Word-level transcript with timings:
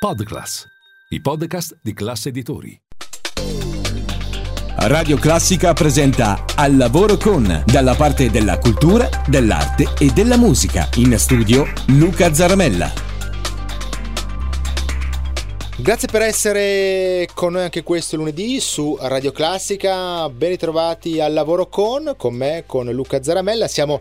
Podclass, 0.00 0.64
i 1.08 1.20
podcast 1.20 1.78
di 1.82 1.92
classe 1.92 2.28
editori. 2.28 2.80
Radio 4.76 5.16
Classica 5.16 5.72
presenta 5.72 6.44
Al 6.54 6.76
lavoro 6.76 7.16
con, 7.16 7.64
dalla 7.66 7.96
parte 7.96 8.30
della 8.30 8.58
cultura, 8.58 9.08
dell'arte 9.26 9.94
e 9.98 10.12
della 10.12 10.36
musica. 10.36 10.88
In 10.98 11.18
studio 11.18 11.66
Luca 11.98 12.32
Zaramella. 12.32 12.92
Grazie 15.78 16.06
per 16.06 16.22
essere 16.22 17.28
con 17.34 17.54
noi 17.54 17.62
anche 17.62 17.82
questo 17.82 18.14
lunedì 18.14 18.60
su 18.60 18.96
Radio 19.00 19.32
Classica. 19.32 20.28
Ben 20.28 20.50
ritrovati 20.50 21.18
al 21.18 21.32
lavoro 21.32 21.66
con, 21.66 22.14
con 22.16 22.34
me, 22.34 22.62
con 22.66 22.88
Luca 22.88 23.20
Zaramella. 23.20 23.66
Siamo 23.66 23.98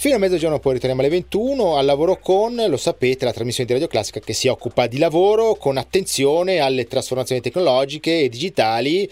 Fino 0.00 0.14
a 0.14 0.18
mezzogiorno 0.18 0.60
poi 0.60 0.72
ritorniamo 0.72 1.02
alle 1.02 1.10
21 1.10 1.76
al 1.76 1.84
lavoro 1.84 2.18
con, 2.20 2.54
lo 2.54 2.78
sapete, 2.78 3.26
la 3.26 3.34
trasmissione 3.34 3.66
di 3.68 3.74
Radio 3.74 3.86
Classica 3.86 4.18
che 4.18 4.32
si 4.32 4.48
occupa 4.48 4.86
di 4.86 4.96
lavoro 4.96 5.56
con 5.56 5.76
attenzione 5.76 6.58
alle 6.58 6.86
trasformazioni 6.86 7.42
tecnologiche 7.42 8.20
e 8.20 8.30
digitali 8.30 9.06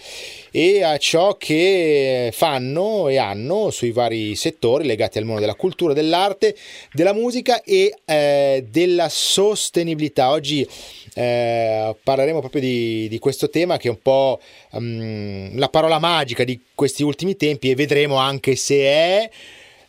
e 0.49 0.81
a 0.81 0.97
ciò 0.97 1.35
che 1.37 2.31
fanno 2.33 3.07
e 3.07 3.17
hanno 3.17 3.69
sui 3.69 3.91
vari 3.91 4.33
settori 4.33 4.87
legati 4.87 5.19
al 5.19 5.25
mondo 5.25 5.41
della 5.41 5.53
cultura, 5.53 5.93
dell'arte, 5.93 6.55
della 6.91 7.13
musica 7.13 7.61
e 7.61 7.93
eh, 8.03 8.65
della 8.67 9.09
sostenibilità. 9.09 10.31
Oggi 10.31 10.67
eh, 11.13 11.95
parleremo 12.01 12.39
proprio 12.39 12.61
di, 12.61 13.07
di, 13.07 13.19
questo 13.19 13.51
tema 13.51 13.77
che 13.77 13.89
è 13.89 13.91
un 13.91 14.01
po' 14.01 14.39
um, 14.71 15.55
la 15.55 15.69
parola 15.69 15.99
magica 15.99 16.43
di 16.43 16.59
questi 16.73 17.03
ultimi 17.03 17.35
tempi 17.35 17.69
e 17.69 17.75
vedremo 17.75 18.15
anche 18.15 18.55
se 18.55 18.75
è 18.77 19.29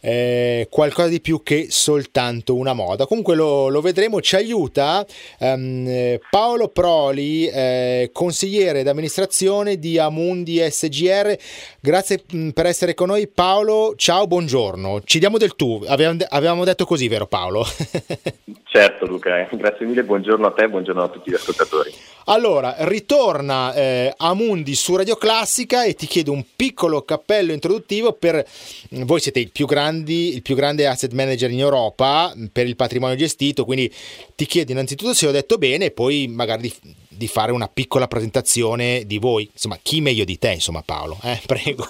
eh, 0.01 0.67
qualcosa 0.71 1.09
di 1.09 1.21
più 1.21 1.43
che 1.43 1.67
soltanto 1.71 2.55
una 2.55 2.73
moda. 2.73 3.07
Comunque 3.07 3.35
lo, 3.35 3.69
lo 3.69 3.81
vedremo, 3.81 4.21
ci 4.21 4.37
aiuta 4.37 5.05
um, 5.39 6.19
Paolo 6.31 6.69
Proli, 6.69 7.47
eh, 7.47 8.11
consigliere 8.13 8.83
d'amministrazione 8.83 9.79
di 9.79 9.99
Amundi 9.99 10.59
SGR. 10.59 11.37
Grazie 11.81 12.23
mm, 12.35 12.51
per 12.51 12.67
essere 12.67 12.95
con 12.95 13.09
noi 13.09 13.29
Paolo, 13.29 13.95
ciao, 13.97 14.27
buongiorno. 14.27 15.03
Ci 15.05 15.19
diamo 15.19 15.39
del 15.39 15.57
tu, 15.57 15.83
avevamo, 15.87 16.19
avevamo 16.29 16.65
detto 16.65 16.85
così, 16.85 17.09
vero 17.09 17.27
Paolo? 17.27 17.65
certo 18.65 19.07
Luca, 19.07 19.49
grazie 19.51 19.87
mille, 19.87 20.05
buongiorno 20.05 20.47
a 20.47 20.53
te, 20.53 20.69
buongiorno 20.69 21.03
a 21.03 21.09
tutti 21.09 21.31
gli 21.31 21.35
ascoltatori. 21.35 21.93
Allora, 22.27 22.75
ritorna 22.81 23.75
eh, 23.75 24.15
Amundi 24.17 24.75
su 24.75 24.95
Radio 24.95 25.17
Classica 25.17 25.83
e 25.83 25.95
ti 25.95 26.07
chiedo 26.07 26.31
un 26.31 26.45
piccolo 26.55 27.03
cappello 27.03 27.53
introduttivo 27.53 28.13
per 28.13 28.47
voi 28.91 29.19
siete 29.19 29.41
il 29.41 29.51
più, 29.51 29.67
grandi, 29.91 30.35
il 30.35 30.43
più 30.43 30.55
grande 30.55 30.87
asset 30.87 31.13
manager 31.13 31.51
in 31.51 31.59
Europa 31.59 32.33
per 32.53 32.67
il 32.67 32.77
patrimonio 32.77 33.17
gestito, 33.17 33.65
quindi 33.65 33.93
ti 34.37 34.47
chiedo 34.47 34.73
innanzitutto 34.73 35.13
se 35.13 35.27
ho 35.27 35.33
detto 35.33 35.59
bene 35.59 35.87
e 35.87 35.91
poi 35.91 36.29
magari 36.29 36.63
di, 36.63 36.73
di 37.09 37.27
fare 37.27 37.53
una 37.53 37.69
piccola 37.69 38.07
presentazione 38.07 39.03
di 39.05 39.19
voi, 39.19 39.49
insomma 39.53 39.79
chi 39.83 40.01
meglio 40.01 40.25
di 40.25 40.39
te, 40.39 40.53
insomma 40.53 40.83
Paolo, 40.85 41.19
eh? 41.25 41.41
prego. 41.45 41.87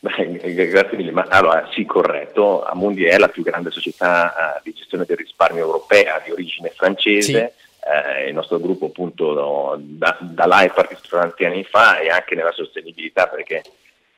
Beh, 0.00 0.68
grazie 0.68 0.96
mille, 0.96 1.10
ma 1.10 1.26
allora 1.28 1.68
sì 1.74 1.84
corretto, 1.84 2.62
Amundi 2.62 3.04
è 3.04 3.18
la 3.18 3.28
più 3.28 3.42
grande 3.42 3.72
società 3.72 4.56
uh, 4.56 4.60
di 4.62 4.72
gestione 4.72 5.04
del 5.04 5.16
risparmio 5.16 5.64
europea 5.64 6.22
di 6.24 6.30
origine 6.30 6.72
francese. 6.74 7.32
Sì 7.32 7.66
eh, 7.88 8.28
il 8.28 8.34
nostro 8.34 8.58
gruppo 8.58 8.86
appunto 8.86 9.78
da, 9.78 10.18
da 10.20 10.46
là 10.46 10.60
è 10.60 10.70
partito 10.70 11.00
tanti 11.08 11.46
anni 11.46 11.64
fa 11.64 11.98
e 11.98 12.10
anche 12.10 12.34
nella 12.34 12.52
sostenibilità 12.52 13.28
perché 13.28 13.62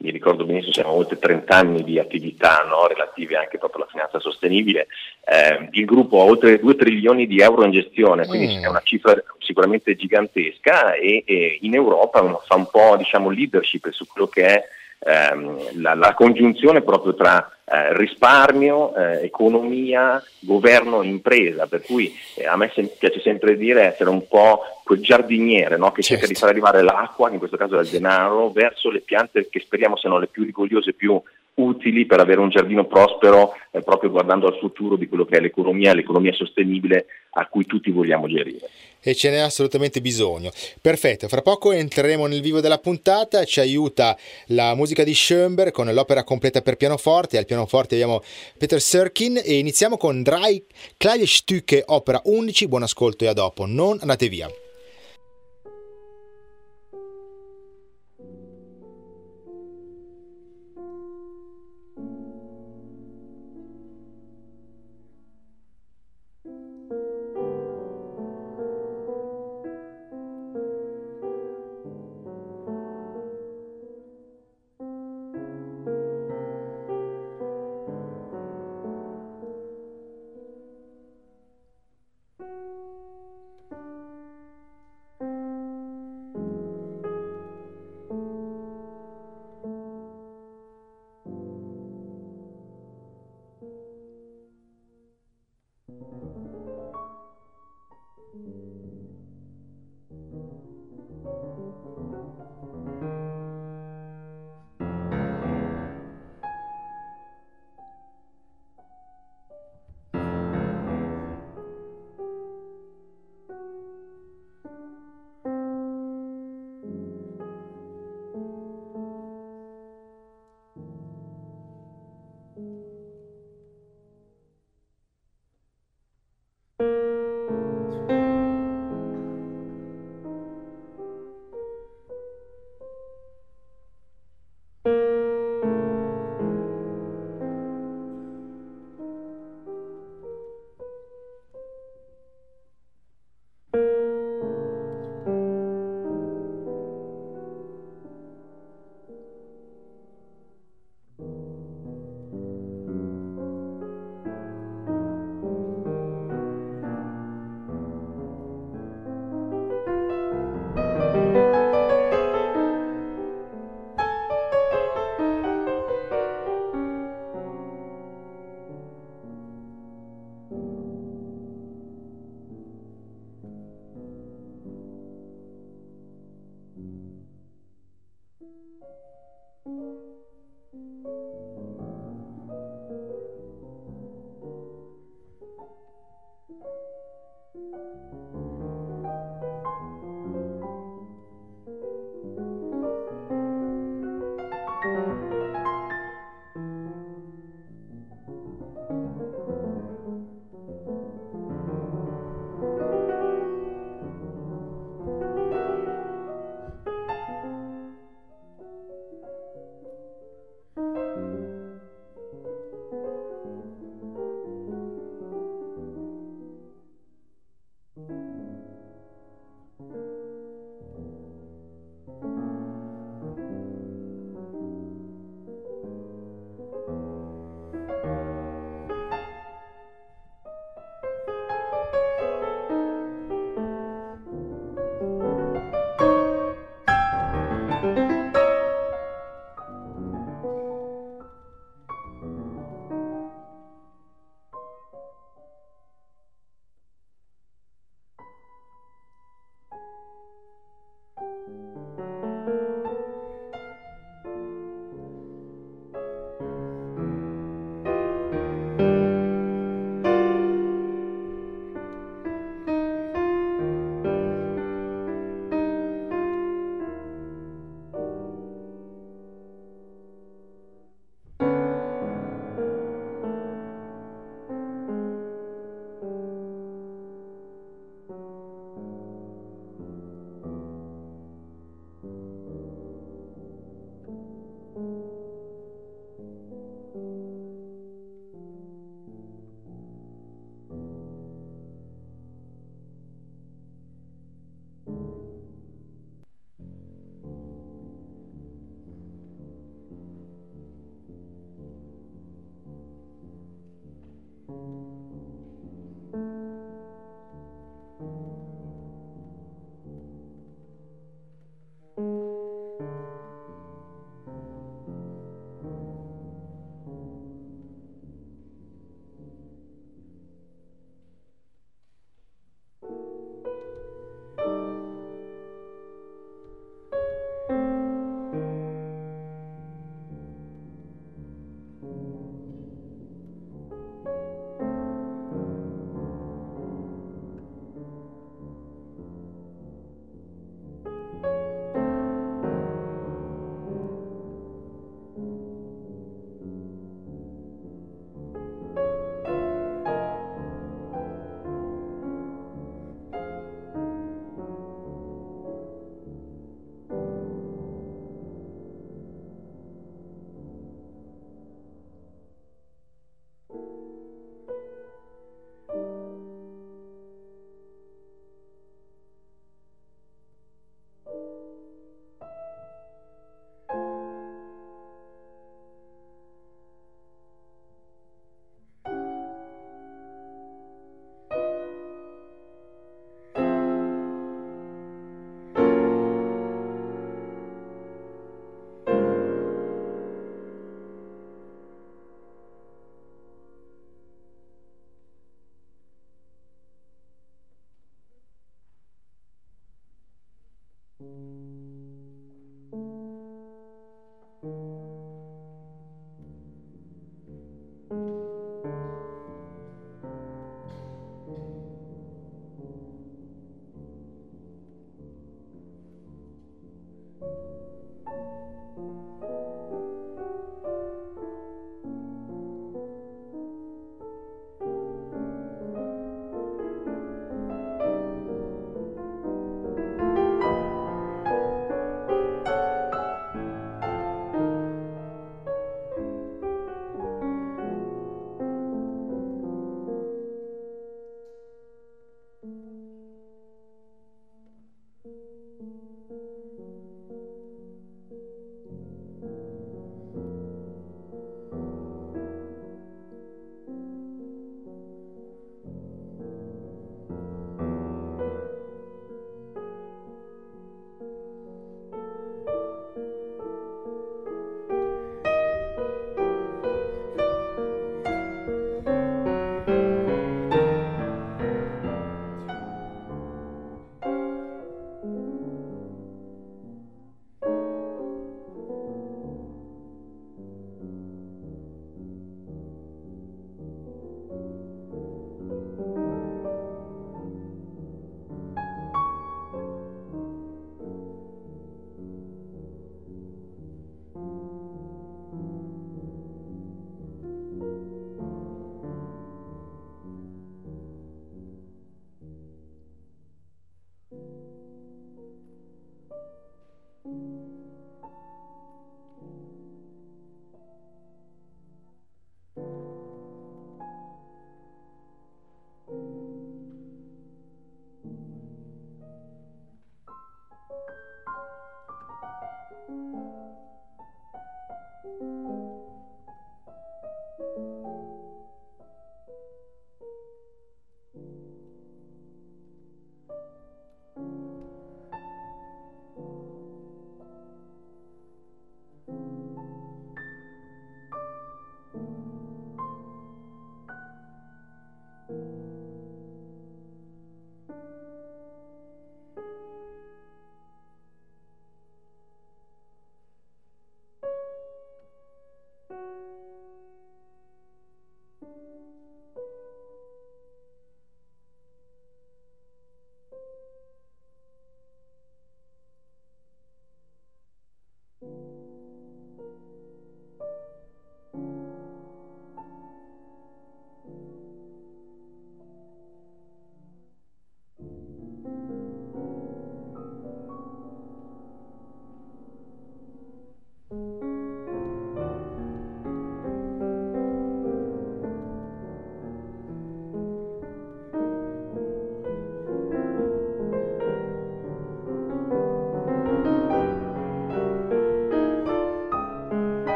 mi 0.00 0.10
ricordo 0.10 0.44
benissimo 0.44 0.72
siamo 0.72 0.92
oltre 0.92 1.18
30 1.18 1.54
anni 1.54 1.84
di 1.84 1.98
attività 1.98 2.64
no, 2.66 2.86
relative 2.86 3.36
anche 3.36 3.58
proprio 3.58 3.82
alla 3.82 3.90
finanza 3.90 4.18
sostenibile. 4.18 4.86
Eh, 5.24 5.68
il 5.72 5.84
gruppo 5.84 6.20
ha 6.20 6.24
oltre 6.24 6.58
2 6.58 6.74
trilioni 6.74 7.26
di 7.26 7.40
euro 7.40 7.64
in 7.64 7.70
gestione, 7.70 8.26
quindi 8.26 8.56
mm. 8.56 8.62
è 8.62 8.66
una 8.66 8.80
cifra 8.82 9.14
sicuramente 9.38 9.96
gigantesca 9.96 10.94
e, 10.94 11.22
e 11.26 11.58
in 11.60 11.74
Europa 11.74 12.40
fa 12.46 12.54
un 12.54 12.66
po' 12.70 12.96
diciamo, 12.96 13.28
leadership 13.28 13.90
su 13.90 14.06
quello 14.06 14.28
che 14.28 14.46
è 14.46 14.64
ehm, 15.00 15.80
la, 15.80 15.94
la, 15.94 16.14
congiunzione 16.14 16.80
proprio 16.80 17.14
tra 17.14 17.59
eh, 17.72 17.96
risparmio, 17.96 18.94
eh, 18.96 19.24
economia, 19.24 20.20
governo 20.40 21.02
e 21.02 21.06
impresa, 21.06 21.66
per 21.66 21.82
cui 21.82 22.12
eh, 22.34 22.46
a 22.46 22.56
me 22.56 22.70
sem- 22.74 22.90
piace 22.98 23.20
sempre 23.20 23.56
dire 23.56 23.92
essere 23.92 24.10
un 24.10 24.26
po' 24.26 24.62
quel 24.82 25.00
giardiniere 25.00 25.76
no? 25.76 25.92
che 25.92 26.02
certo. 26.02 26.24
cerca 26.24 26.26
di 26.26 26.34
certo. 26.34 26.40
far 26.40 26.48
arrivare 26.48 26.82
l'acqua, 26.82 27.28
che 27.28 27.34
in 27.34 27.38
questo 27.38 27.56
caso 27.56 27.78
è 27.78 27.82
il 27.82 27.88
denaro, 27.88 28.50
verso 28.50 28.90
le 28.90 29.00
piante 29.00 29.48
che 29.48 29.60
speriamo 29.60 29.96
siano 29.96 30.18
le 30.18 30.26
più 30.26 30.42
rigogliose, 30.42 30.94
più 30.94 31.22
utili 31.62 32.06
per 32.06 32.20
avere 32.20 32.40
un 32.40 32.48
giardino 32.48 32.86
prospero 32.86 33.54
eh, 33.70 33.82
proprio 33.82 34.10
guardando 34.10 34.46
al 34.46 34.58
futuro 34.58 34.96
di 34.96 35.08
quello 35.08 35.24
che 35.24 35.36
è 35.36 35.40
l'economia, 35.40 35.94
l'economia 35.94 36.32
sostenibile 36.32 37.06
a 37.32 37.46
cui 37.46 37.64
tutti 37.66 37.90
vogliamo 37.90 38.26
gerire. 38.26 38.68
E 39.02 39.14
ce 39.14 39.30
n'è 39.30 39.38
assolutamente 39.38 40.00
bisogno. 40.00 40.50
Perfetto, 40.80 41.28
fra 41.28 41.40
poco 41.40 41.72
entreremo 41.72 42.26
nel 42.26 42.40
vivo 42.40 42.60
della 42.60 42.78
puntata, 42.78 43.44
ci 43.44 43.60
aiuta 43.60 44.16
la 44.48 44.74
musica 44.74 45.04
di 45.04 45.14
Schoenberg 45.14 45.70
con 45.70 45.92
l'opera 45.92 46.24
completa 46.24 46.60
per 46.60 46.76
pianoforte, 46.76 47.38
al 47.38 47.46
pianoforte 47.46 47.94
abbiamo 47.94 48.20
Peter 48.58 48.80
Serkin 48.80 49.40
e 49.42 49.58
iniziamo 49.58 49.96
con 49.96 50.22
Drei 50.22 50.64
Kleine 50.96 51.26
Stücke, 51.26 51.84
opera 51.86 52.20
11, 52.24 52.68
buon 52.68 52.82
ascolto 52.82 53.24
e 53.24 53.28
a 53.28 53.32
dopo, 53.32 53.66
non 53.66 53.98
andate 54.00 54.28
via. 54.28 54.50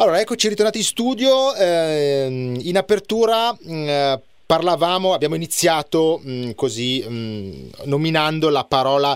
Allora, 0.00 0.18
eccoci 0.18 0.48
ritornati 0.48 0.78
in 0.78 0.84
studio. 0.84 1.54
Eh, 1.54 2.56
in 2.58 2.76
apertura 2.78 3.52
mm, 3.52 3.86
eh, 3.86 4.20
parlavamo, 4.46 5.12
abbiamo 5.12 5.34
iniziato 5.34 6.22
mh, 6.24 6.32
mm, 6.32 6.50
così 6.52 7.04
mh, 7.06 7.12
mm, 7.12 7.68
nominando 7.84 8.48
la 8.48 8.64
parola 8.64 9.14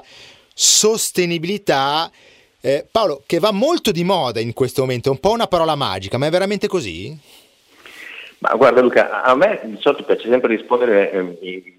sostenibilità. 0.52 2.10
Eh, 2.60 2.86
Paolo, 2.90 3.22
che 3.24 3.38
va 3.38 3.50
molto 3.50 3.92
di 3.92 4.04
moda 4.04 4.40
in 4.40 4.52
questo 4.52 4.82
momento, 4.82 5.08
è 5.08 5.12
un 5.12 5.20
po' 5.20 5.30
una 5.30 5.46
parola 5.46 5.74
magica, 5.74 6.18
ma 6.18 6.26
è 6.26 6.30
veramente 6.30 6.66
così? 6.66 7.18
Ma 8.40 8.54
guarda 8.54 8.82
Luca, 8.82 9.22
a 9.22 9.34
me 9.34 9.62
di 9.64 9.78
solito 9.80 10.04
piace 10.04 10.28
sempre 10.28 10.54
rispondere 10.54 11.10
eh, 11.12 11.78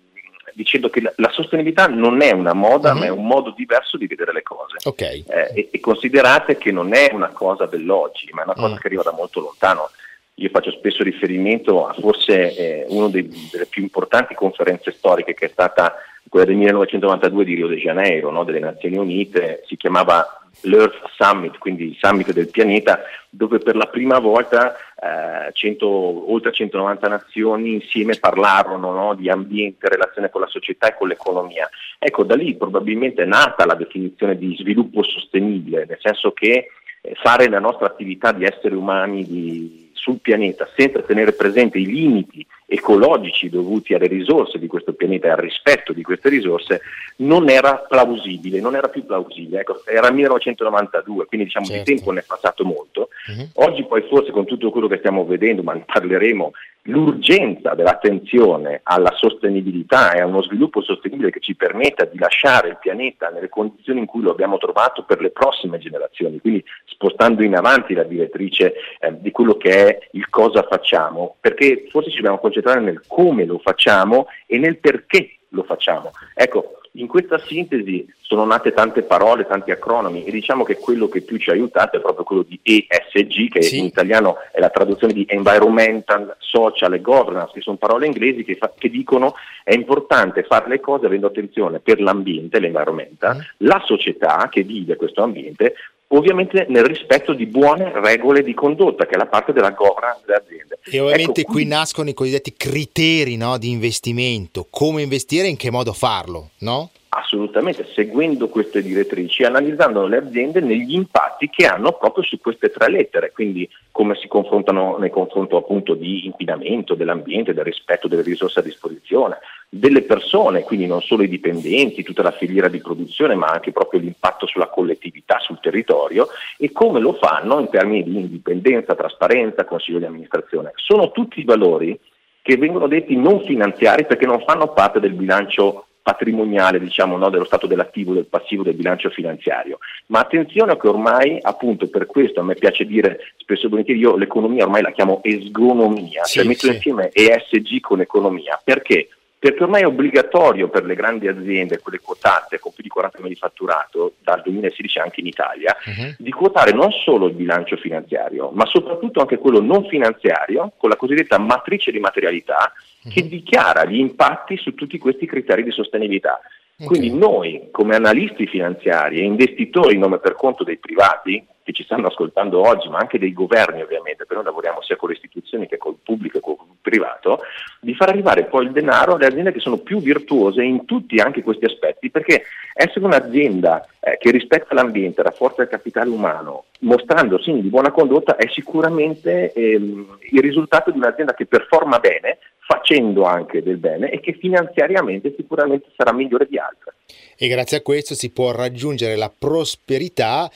dicendo 0.55 0.89
che 0.89 1.01
la, 1.01 1.13
la, 1.17 1.29
sostenibilità 1.31 1.87
non 1.87 2.21
è 2.21 2.31
una 2.31 2.53
moda, 2.53 2.93
uh-huh. 2.93 2.97
ma 2.97 3.05
è 3.05 3.09
un 3.09 3.27
modo 3.27 3.53
diverso 3.55 3.97
di 3.97 4.07
vedere 4.07 4.31
le 4.31 4.41
cose. 4.41 4.77
Okay. 4.83 5.23
Eh, 5.27 5.51
e, 5.53 5.69
e, 5.71 5.79
considerate 5.79 6.57
che 6.57 6.71
non 6.71 6.93
è 6.93 7.09
una 7.11 7.29
cosa 7.29 7.65
dell'oggi, 7.65 8.29
ma 8.31 8.41
è 8.41 8.45
una 8.45 8.53
cosa 8.53 8.73
uh-huh. 8.73 8.79
che 8.79 8.87
arriva 8.87 9.03
da 9.03 9.11
molto 9.11 9.41
lontano. 9.41 9.89
Io 10.35 10.49
faccio 10.49 10.71
spesso 10.71 11.03
riferimento 11.03 11.87
a 11.87 11.93
forse 11.93 12.55
eh, 12.55 12.85
una 12.89 13.09
delle 13.09 13.67
più 13.69 13.83
importanti 13.83 14.33
conferenze 14.33 14.91
storiche 14.91 15.33
che 15.33 15.45
è 15.45 15.49
stata 15.49 15.95
quella 16.27 16.45
del 16.45 16.55
1992 16.55 17.45
di 17.45 17.53
Rio 17.55 17.67
de 17.67 17.77
Janeiro, 17.77 18.31
no, 18.31 18.43
delle 18.43 18.59
Nazioni 18.59 18.97
Unite, 18.97 19.63
si 19.67 19.77
chiamava 19.77 20.41
l'Earth 20.61 21.09
Summit, 21.17 21.57
quindi 21.57 21.85
il 21.85 21.97
summit 21.99 22.31
del 22.31 22.49
pianeta, 22.49 23.01
dove 23.29 23.59
per 23.59 23.75
la 23.75 23.87
prima 23.87 24.19
volta 24.19 24.75
eh, 25.01 25.51
100, 25.51 26.31
oltre 26.31 26.51
190 26.51 27.07
nazioni 27.07 27.73
insieme 27.73 28.17
parlarono 28.19 28.91
no, 28.91 29.13
di 29.15 29.29
ambiente, 29.29 29.89
relazione 29.89 30.29
con 30.29 30.41
la 30.41 30.47
società 30.47 30.87
e 30.87 30.95
con 30.95 31.07
l'economia. 31.07 31.69
Ecco, 31.99 32.23
da 32.23 32.35
lì 32.35 32.55
probabilmente 32.55 33.23
è 33.23 33.25
nata 33.25 33.65
la 33.65 33.75
definizione 33.75 34.37
di 34.37 34.55
sviluppo 34.57 35.03
sostenibile, 35.03 35.85
nel 35.87 35.99
senso 35.99 36.31
che 36.31 36.67
eh, 37.01 37.15
fare 37.15 37.49
la 37.49 37.59
nostra 37.59 37.87
attività 37.87 38.31
di 38.31 38.45
esseri 38.45 38.75
umani 38.75 39.25
di 39.25 39.83
sul 40.05 40.19
pianeta 40.19 40.69
senza 40.75 41.01
tenere 41.01 41.33
presente 41.33 41.79
i 41.79 41.85
limiti 41.85 42.45
ecologici 42.65 43.49
dovuti 43.49 43.93
alle 43.93 44.07
risorse 44.07 44.57
di 44.57 44.67
questo 44.67 44.93
pianeta 44.93 45.27
e 45.27 45.31
al 45.31 45.37
rispetto 45.37 45.93
di 45.93 46.01
queste 46.01 46.29
risorse 46.29 46.81
non 47.17 47.49
era 47.49 47.75
plausibile, 47.87 48.59
non 48.59 48.75
era 48.75 48.87
più 48.87 49.05
plausibile. 49.05 49.61
Ecco, 49.61 49.83
era 49.85 50.11
1992, 50.11 51.25
quindi 51.25 51.45
diciamo 51.47 51.65
certo. 51.65 51.83
di 51.83 51.95
tempo 51.95 52.11
ne 52.11 52.21
è 52.21 52.23
passato 52.25 52.65
molto. 52.65 53.09
Uh-huh. 53.27 53.65
Oggi 53.65 53.85
poi 53.85 54.01
forse 54.09 54.31
con 54.31 54.45
tutto 54.45 54.71
quello 54.71 54.87
che 54.87 54.97
stiamo 54.97 55.25
vedendo, 55.25 55.63
ma 55.63 55.73
ne 55.73 55.83
parleremo, 55.85 56.51
l'urgenza 56.87 57.73
dell'attenzione 57.73 58.81
alla 58.83 59.11
sostenibilità 59.15 60.11
e 60.13 60.21
a 60.21 60.25
uno 60.25 60.43
sviluppo 60.43 60.81
sostenibile 60.81 61.31
che 61.31 61.39
ci 61.39 61.55
permetta 61.55 62.05
di 62.05 62.17
lasciare 62.17 62.69
il 62.69 62.77
pianeta 62.79 63.29
nelle 63.29 63.49
condizioni 63.49 63.99
in 63.99 64.05
cui 64.05 64.21
lo 64.21 64.31
abbiamo 64.31 64.57
trovato 64.57 65.03
per 65.03 65.21
le 65.21 65.31
prossime 65.31 65.77
generazioni, 65.79 66.39
quindi 66.39 66.63
spostando 66.85 67.43
in 67.43 67.55
avanti 67.55 67.93
la 67.93 68.03
direttrice 68.03 68.73
eh, 68.99 69.19
di 69.19 69.31
quello 69.31 69.55
che 69.55 69.87
è 69.87 70.07
il 70.11 70.29
cosa 70.29 70.63
facciamo, 70.63 71.35
perché 71.39 71.87
forse 71.89 72.09
ci 72.09 72.17
dobbiamo 72.17 72.39
concentrare 72.39 72.81
nel 72.81 73.01
come 73.07 73.45
lo 73.45 73.57
facciamo 73.59 74.27
e 74.45 74.57
nel 74.57 74.77
perché 74.77 75.37
lo 75.49 75.63
facciamo. 75.63 76.11
Ecco, 76.35 76.79
in 76.95 77.07
questa 77.07 77.37
sintesi 77.37 78.05
sono 78.21 78.45
nate 78.45 78.73
tante 78.73 79.03
parole, 79.03 79.45
tanti 79.45 79.71
acronimi 79.71 80.23
e 80.23 80.31
diciamo 80.31 80.63
che 80.63 80.77
quello 80.77 81.07
che 81.07 81.21
più 81.21 81.37
ci 81.37 81.49
ha 81.49 81.53
aiutato 81.53 81.97
è 81.97 82.01
proprio 82.01 82.23
quello 82.23 82.45
di 82.47 82.59
ESG, 82.61 83.49
che 83.49 83.61
sì. 83.61 83.79
in 83.79 83.85
italiano 83.85 84.37
è 84.51 84.59
la 84.59 84.69
traduzione 84.69 85.13
di 85.13 85.25
Environmental, 85.27 86.35
Social 86.39 86.93
e 86.93 87.01
Governance, 87.01 87.53
che 87.53 87.61
sono 87.61 87.77
parole 87.77 88.05
inglesi 88.05 88.43
che, 88.43 88.55
fa, 88.55 88.71
che 88.77 88.89
dicono 88.89 89.35
è 89.63 89.73
importante 89.73 90.43
fare 90.43 90.67
le 90.69 90.79
cose 90.79 91.05
avendo 91.05 91.27
attenzione 91.27 91.79
per 91.79 92.01
l'ambiente, 92.01 92.59
l'environmental, 92.59 93.37
mm. 93.37 93.39
la 93.57 93.81
società 93.85 94.47
che 94.49 94.63
vive 94.63 94.95
questo 94.95 95.23
ambiente, 95.23 95.75
ovviamente 96.09 96.65
nel 96.69 96.85
rispetto 96.85 97.33
di 97.33 97.45
buone 97.45 97.91
regole 97.93 98.43
di 98.43 98.53
condotta, 98.53 99.05
che 99.05 99.15
è 99.15 99.17
la 99.17 99.27
parte 99.27 99.53
della 99.53 99.71
governance 99.71 100.21
delle 100.25 100.37
aziende. 100.37 100.79
E 100.83 100.99
ovviamente 100.99 101.41
ecco, 101.41 101.51
qui, 101.51 101.63
qui 101.63 101.65
nascono 101.65 102.09
i 102.09 102.13
cosiddetti 102.13 102.53
criteri 102.53 103.37
no, 103.37 103.57
di 103.57 103.69
investimento, 103.69 104.67
come 104.69 105.01
investire 105.01 105.47
e 105.47 105.49
in 105.49 105.57
che 105.57 105.71
modo 105.71 105.93
farlo, 105.93 106.51
no? 106.59 106.91
Assolutamente, 107.17 107.87
seguendo 107.93 108.49
queste 108.49 108.81
direttrici, 108.81 109.45
analizzando 109.45 110.05
le 110.05 110.17
aziende 110.17 110.59
negli 110.59 110.95
impatti 110.95 111.49
che 111.49 111.65
hanno 111.65 111.93
proprio 111.93 112.25
su 112.25 112.41
queste 112.41 112.69
tre 112.69 112.91
lettere, 112.91 113.31
quindi 113.31 113.69
come 113.89 114.15
si 114.15 114.27
confrontano 114.27 114.97
nel 114.97 115.11
confronto 115.11 115.55
appunto 115.55 115.93
di 115.93 116.25
inquinamento 116.25 116.93
dell'ambiente, 116.93 117.53
del 117.53 117.63
rispetto 117.63 118.09
delle 118.09 118.21
risorse 118.21 118.59
a 118.59 118.63
disposizione, 118.63 119.37
delle 119.69 120.01
persone, 120.01 120.63
quindi 120.63 120.87
non 120.87 121.01
solo 121.01 121.23
i 121.23 121.29
dipendenti, 121.29 122.03
tutta 122.03 122.21
la 122.21 122.31
filiera 122.31 122.67
di 122.67 122.81
produzione, 122.81 123.33
ma 123.33 123.47
anche 123.47 123.71
proprio 123.71 124.01
l'impatto 124.01 124.45
sulla 124.45 124.67
collettività, 124.67 125.39
sul 125.39 125.61
territorio 125.61 126.27
e 126.57 126.73
come 126.73 126.99
lo 126.99 127.13
fanno 127.13 127.59
in 127.61 127.69
termini 127.69 128.03
di 128.03 128.17
indipendenza, 128.17 128.93
trasparenza, 128.93 129.63
consiglio 129.63 129.99
di 129.99 130.05
amministrazione. 130.05 130.73
Sono 130.75 131.11
tutti 131.11 131.41
valori 131.45 131.97
che 132.41 132.57
vengono 132.57 132.87
detti 132.87 133.15
non 133.15 133.39
finanziari 133.45 134.05
perché 134.05 134.25
non 134.25 134.43
fanno 134.45 134.73
parte 134.73 134.99
del 134.99 135.13
bilancio 135.13 135.85
patrimoniale 136.05 136.79
diciamo, 136.79 137.17
no, 137.17 137.31
dello 137.31 137.45
stato 137.45 137.65
dell'attivo, 137.65 138.13
del 138.13 138.27
passivo, 138.27 138.61
del 138.61 138.75
bilancio 138.75 139.09
finanziario. 139.09 139.79
Ma 140.07 140.19
attenzione 140.19 140.77
che 140.77 140.87
ormai, 140.87 141.39
appunto 141.41 141.87
per 141.87 142.05
questo 142.05 142.41
a 142.41 142.43
me 142.43 142.53
piace 142.53 142.85
dire 142.85 143.33
spesso 143.37 143.65
e 143.65 143.69
volentieri, 143.69 144.01
io 144.01 144.15
l'economia 144.15 144.65
ormai 144.65 144.83
la 144.83 144.91
chiamo 144.91 145.21
esgonomia, 145.23 146.23
sì, 146.25 146.37
cioè 146.37 146.47
metto 146.47 146.67
sì. 146.67 146.73
insieme 146.73 147.09
ESG 147.11 147.79
con 147.79 148.01
economia. 148.01 148.61
Perché? 148.63 149.07
Perché 149.45 149.61
ormai 149.61 149.83
è 149.83 149.85
obbligatorio 149.85 150.69
per 150.69 150.85
le 150.85 150.95
grandi 150.95 151.27
aziende, 151.27 151.77
quelle 151.77 151.99
quotate 151.99 152.57
con 152.57 152.73
più 152.73 152.81
di 152.81 152.89
40 152.89 153.17
milioni 153.19 153.35
di 153.35 153.39
fatturato, 153.39 154.13
dal 154.23 154.41
2016 154.41 154.97
anche 154.97 155.19
in 155.19 155.27
Italia, 155.27 155.77
uh-huh. 155.85 156.15
di 156.17 156.31
quotare 156.31 156.71
non 156.71 156.91
solo 156.91 157.27
il 157.27 157.35
bilancio 157.35 157.77
finanziario, 157.77 158.49
ma 158.55 158.65
soprattutto 158.65 159.19
anche 159.19 159.37
quello 159.37 159.61
non 159.61 159.85
finanziario, 159.87 160.71
con 160.77 160.89
la 160.89 160.95
cosiddetta 160.95 161.37
matrice 161.37 161.91
di 161.91 161.99
materialità, 161.99 162.73
uh-huh. 163.03 163.11
che 163.11 163.27
dichiara 163.27 163.85
gli 163.85 163.99
impatti 163.99 164.57
su 164.57 164.73
tutti 164.73 164.97
questi 164.97 165.27
criteri 165.27 165.61
di 165.61 165.69
sostenibilità. 165.69 166.39
Okay. 166.77 166.87
Quindi 166.87 167.15
noi, 167.15 167.67
come 167.69 167.95
analisti 167.95 168.47
finanziari 168.47 169.19
e 169.19 169.25
investitori 169.25 169.93
in 169.93 169.99
nome 169.99 170.17
per 170.17 170.33
conto 170.33 170.63
dei 170.63 170.77
privati, 170.77 171.45
che 171.65 171.73
ci 171.73 171.83
stanno 171.83 172.05
ascoltando 172.05 172.61
oggi, 172.61 172.89
ma 172.89 172.99
anche 172.99 173.17
dei 173.17 173.33
governi 173.33 173.81
ovviamente, 173.81 174.17
perché 174.17 174.35
noi 174.35 174.43
lavoriamo 174.43 174.83
sia 174.83 174.95
con 174.97 175.09
le 175.09 175.15
istituzioni 175.15 175.65
che 175.65 175.77
col 175.77 175.97
pubblico 176.03 176.37
e 176.37 176.41
col 176.41 176.57
privato, 176.79 177.39
di 177.81 177.95
far 177.95 178.09
arrivare 178.09 178.43
poi 178.43 178.65
il 178.65 178.71
denaro 178.71 179.15
alle 179.15 179.25
aziende 179.25 179.51
che 179.51 179.59
sono 179.59 179.77
più 179.77 179.99
virtuose 179.99 180.61
in 180.61 180.85
tutti 180.85 181.17
anche 181.17 181.41
questi 181.41 181.65
aspetti, 181.65 182.11
perché 182.11 182.43
essere 182.71 183.03
un'azienda 183.05 183.83
eh, 183.99 184.17
che 184.19 184.29
rispetta 184.29 184.75
l'ambiente, 184.75 185.23
rafforza 185.23 185.63
il 185.63 185.67
capitale 185.67 186.11
umano, 186.11 186.65
mostrando 186.81 187.41
segni 187.41 187.63
di 187.63 187.69
buona 187.69 187.89
condotta, 187.89 188.35
è 188.35 188.47
sicuramente 188.47 189.51
ehm, 189.51 190.19
il 190.29 190.41
risultato 190.41 190.91
di 190.91 190.99
un'azienda 190.99 191.33
che 191.33 191.47
performa 191.47 191.97
bene, 191.97 192.37
facendo 192.59 193.23
anche 193.23 193.63
del 193.63 193.77
bene 193.77 194.11
e 194.11 194.19
che 194.19 194.33
finanziariamente 194.33 195.33
sicuramente 195.35 195.87
sarà 195.95 196.13
migliore 196.13 196.45
di 196.47 196.59
altre. 196.59 196.93
E 197.37 197.47
grazie 197.47 197.77
a 197.77 197.81
questo 197.81 198.13
si 198.13 198.31
può 198.31 198.51
raggiungere 198.51 199.15
la 199.15 199.31
prosperità 199.35 200.49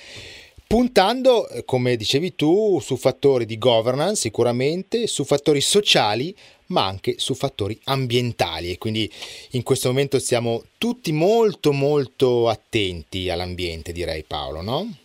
puntando, 0.69 1.49
eh, 1.49 1.65
come 1.65 1.95
dicevi 1.95 2.35
tu, 2.35 2.77
su 2.79 2.95
fattori 2.95 3.47
di 3.47 3.57
governance 3.57 4.21
sicuramente, 4.21 5.07
su 5.07 5.23
fattori 5.23 5.61
sociali, 5.61 6.35
ma 6.67 6.85
anche 6.85 7.15
su 7.17 7.33
fattori 7.33 7.79
ambientali 7.85 8.69
e 8.69 8.77
quindi 8.77 9.11
in 9.53 9.63
questo 9.63 9.87
momento 9.87 10.19
siamo 10.19 10.65
tutti 10.77 11.11
molto 11.11 11.71
molto 11.71 12.49
attenti 12.49 13.31
all'ambiente, 13.31 13.91
direi 13.91 14.23
Paolo, 14.23 14.61
no? 14.61 14.95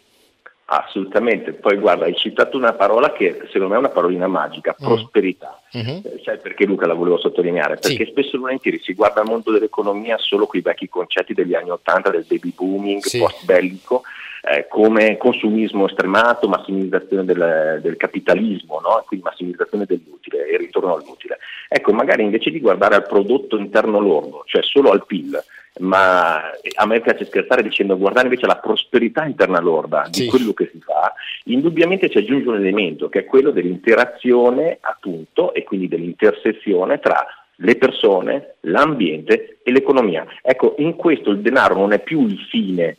Assolutamente, 0.66 1.52
poi 1.52 1.76
guarda, 1.76 2.06
hai 2.06 2.14
citato 2.14 2.56
una 2.56 2.72
parola 2.72 3.12
che 3.12 3.42
secondo 3.46 3.68
me 3.68 3.74
è 3.74 3.78
una 3.78 3.90
parolina 3.90 4.26
magica, 4.26 4.74
mm. 4.80 4.84
prosperità. 4.84 5.60
Mm-hmm. 5.76 6.00
sai 6.22 6.38
perché 6.38 6.64
Luca 6.64 6.86
la 6.86 6.94
volevo 6.94 7.18
sottolineare? 7.18 7.76
Perché 7.76 8.04
sì. 8.06 8.10
spesso 8.10 8.36
e 8.36 8.38
volentieri 8.38 8.80
si 8.80 8.94
guarda 8.94 9.20
al 9.20 9.26
mondo 9.26 9.50
dell'economia 9.50 10.16
solo 10.16 10.46
con 10.46 10.58
i 10.58 10.62
vecchi 10.62 10.88
concetti 10.88 11.34
degli 11.34 11.54
anni 11.54 11.70
Ottanta, 11.70 12.10
del 12.10 12.24
baby 12.26 12.52
booming 12.56 13.02
sì. 13.02 13.18
post 13.18 13.44
bellico, 13.44 14.02
eh, 14.42 14.66
come 14.66 15.18
consumismo 15.18 15.86
estremato, 15.86 16.48
massimizzazione 16.48 17.24
del, 17.24 17.80
del 17.82 17.96
capitalismo, 17.96 18.80
no? 18.80 19.02
quindi 19.06 19.26
massimizzazione 19.26 19.84
dell'utile 19.84 20.46
e 20.48 20.56
ritorno 20.56 20.94
all'utile. 20.94 21.38
Ecco, 21.68 21.92
magari 21.92 22.22
invece 22.22 22.50
di 22.50 22.60
guardare 22.60 22.94
al 22.94 23.06
prodotto 23.06 23.58
interno 23.58 23.98
lordo, 24.00 24.44
cioè 24.46 24.62
solo 24.62 24.90
al 24.90 25.04
PIL, 25.04 25.42
ma 25.80 26.50
a 26.74 26.86
me 26.86 27.00
piace 27.00 27.24
scherzare 27.24 27.62
dicendo 27.62 27.98
guardare 27.98 28.26
invece 28.26 28.46
la 28.46 28.56
prosperità 28.56 29.24
interna 29.24 29.60
lorda 29.60 30.06
di 30.08 30.22
sì. 30.22 30.26
quello 30.26 30.52
che 30.52 30.70
si 30.72 30.80
fa, 30.80 31.12
indubbiamente 31.44 32.08
si 32.08 32.18
aggiunge 32.18 32.48
un 32.48 32.56
elemento 32.56 33.08
che 33.08 33.20
è 33.20 33.24
quello 33.24 33.50
dell'interazione 33.50 34.78
appunto 34.80 35.52
e 35.52 35.64
quindi 35.64 35.88
dell'intersezione 35.88 37.00
tra 37.00 37.26
le 37.58 37.76
persone, 37.76 38.54
l'ambiente 38.62 39.58
e 39.62 39.70
l'economia. 39.70 40.26
Ecco, 40.42 40.74
in 40.78 40.96
questo 40.96 41.30
il 41.30 41.40
denaro 41.40 41.74
non 41.74 41.92
è 41.92 42.00
più 42.00 42.26
il 42.26 42.38
fine, 42.50 42.96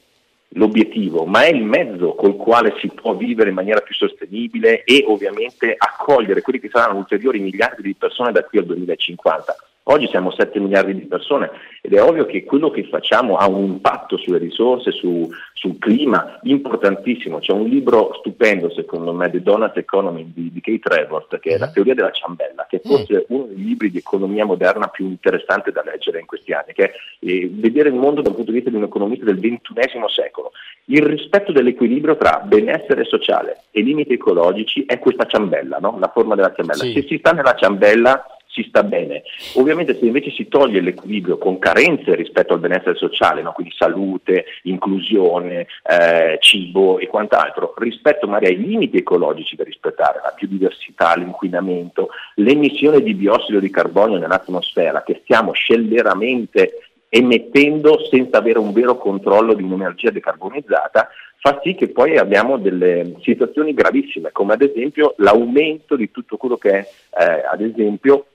l'obiettivo, 0.49 1.25
ma 1.25 1.43
è 1.43 1.49
il 1.49 1.63
mezzo 1.63 2.13
col 2.13 2.35
quale 2.35 2.75
si 2.79 2.87
può 2.87 3.15
vivere 3.15 3.49
in 3.49 3.55
maniera 3.55 3.81
più 3.81 3.93
sostenibile 3.93 4.83
e 4.83 5.03
ovviamente 5.07 5.75
accogliere 5.77 6.41
quelli 6.41 6.59
che 6.59 6.69
saranno 6.71 6.97
ulteriori 6.97 7.39
miliardi 7.39 7.81
di 7.81 7.95
persone 7.95 8.31
da 8.31 8.43
qui 8.43 8.59
al 8.59 8.65
2050. 8.65 9.55
Oggi 9.87 10.07
siamo 10.07 10.31
7 10.31 10.59
miliardi 10.59 10.95
di 10.95 11.05
persone 11.05 11.51
ed 11.81 11.93
è 11.93 12.01
ovvio 12.01 12.25
che 12.25 12.43
quello 12.43 12.71
che 12.71 12.85
facciamo 12.85 13.37
ha 13.37 13.47
un 13.47 13.65
impatto 13.65 14.17
sulle 14.17 14.39
risorse, 14.39 14.91
su, 14.91 15.29
sul 15.53 15.77
clima 15.77 16.39
importantissimo. 16.41 17.37
C'è 17.37 17.51
un 17.51 17.67
libro 17.67 18.15
stupendo 18.17 18.71
secondo 18.71 19.13
me, 19.13 19.29
The 19.29 19.43
Donut 19.43 19.77
Economy 19.77 20.31
di, 20.33 20.51
di 20.51 20.59
Kate 20.59 21.01
Revort, 21.01 21.37
che 21.37 21.51
è 21.51 21.57
La 21.59 21.67
mm. 21.67 21.73
teoria 21.73 21.93
della 21.93 22.09
ciambella, 22.09 22.65
che 22.67 22.77
è 22.77 22.81
forse 22.83 23.13
mm. 23.13 23.35
uno 23.35 23.43
dei 23.45 23.63
libri 23.63 23.91
di 23.91 23.99
economia 23.99 24.43
moderna 24.43 24.87
più 24.87 25.05
interessanti 25.05 25.71
da 25.71 25.83
leggere 25.83 26.19
in 26.19 26.25
questi 26.25 26.51
anni, 26.51 26.73
che 26.73 26.85
è 26.85 26.91
eh, 27.19 27.47
vedere 27.53 27.89
il 27.89 27.95
mondo 27.95 28.23
dal 28.23 28.33
punto 28.33 28.49
di 28.49 28.57
vista 28.57 28.71
di 28.71 28.77
un 28.77 28.83
economista 28.85 29.25
del 29.25 29.37
XXI 29.39 30.03
secolo. 30.07 30.51
Il 30.85 31.03
rispetto 31.03 31.51
dell'equilibrio 31.51 32.17
tra 32.17 32.41
benessere 32.43 33.03
sociale 33.03 33.65
e 33.69 33.81
limiti 33.81 34.13
ecologici 34.13 34.83
è 34.87 34.97
questa 34.97 35.25
ciambella, 35.25 35.77
no? 35.77 35.97
la 35.99 36.09
forma 36.11 36.33
della 36.33 36.53
ciambella. 36.55 36.81
Sì. 36.81 36.93
Se 36.93 37.03
si 37.03 37.17
sta 37.19 37.33
nella 37.33 37.53
ciambella 37.53 38.25
si 38.55 38.65
sta 38.69 38.83
bene. 38.83 39.23
Ovviamente 39.55 39.97
se 39.97 40.05
invece 40.05 40.31
si 40.31 40.47
toglie 40.47 40.79
l'equilibrio 40.79 41.37
con 41.37 41.59
carenze 41.59 42.15
rispetto 42.15 42.53
al 42.53 42.61
benessere 42.61 42.95
sociale, 42.95 43.41
no? 43.41 43.51
quindi 43.51 43.73
salute, 43.77 44.45
inclusione, 44.63 45.67
eh, 45.83 46.37
cibo 46.39 46.97
e 46.97 47.07
quant'altro, 47.07 47.73
rispetto 47.77 48.27
magari 48.27 48.53
ai 48.53 48.65
limiti 48.65 48.97
ecologici 48.97 49.57
da 49.57 49.65
rispettare, 49.65 50.21
la 50.23 50.33
biodiversità, 50.37 51.13
l'inquinamento, 51.15 52.09
l'emissione 52.35 53.01
di 53.01 53.13
biossido 53.13 53.59
di 53.59 53.69
carbonio 53.69 54.17
nell'atmosfera 54.17 55.03
che 55.03 55.19
stiamo 55.23 55.51
scelleramente 55.51 56.79
emettendo 57.09 57.99
senza 58.09 58.37
avere 58.37 58.59
un 58.59 58.73
vero 58.73 58.97
controllo 58.97 59.53
di 59.53 59.63
un'energia 59.63 60.11
decarbonizzata, 60.11 61.09
fa 61.39 61.61
sì 61.63 61.75
che 61.75 61.89
poi 61.89 62.17
abbiamo 62.17 62.57
delle 62.57 63.15
situazioni 63.21 63.73
gravissime, 63.73 64.31
come 64.31 64.53
ad 64.53 64.61
esempio 64.61 65.13
l'aumento 65.17 65.95
di 65.95 66.09
tutto 66.11 66.37
quello 66.37 66.57
che 66.57 66.69
è, 66.71 66.87
eh, 67.19 67.43
ad 67.49 67.61
esempio, 67.61 68.25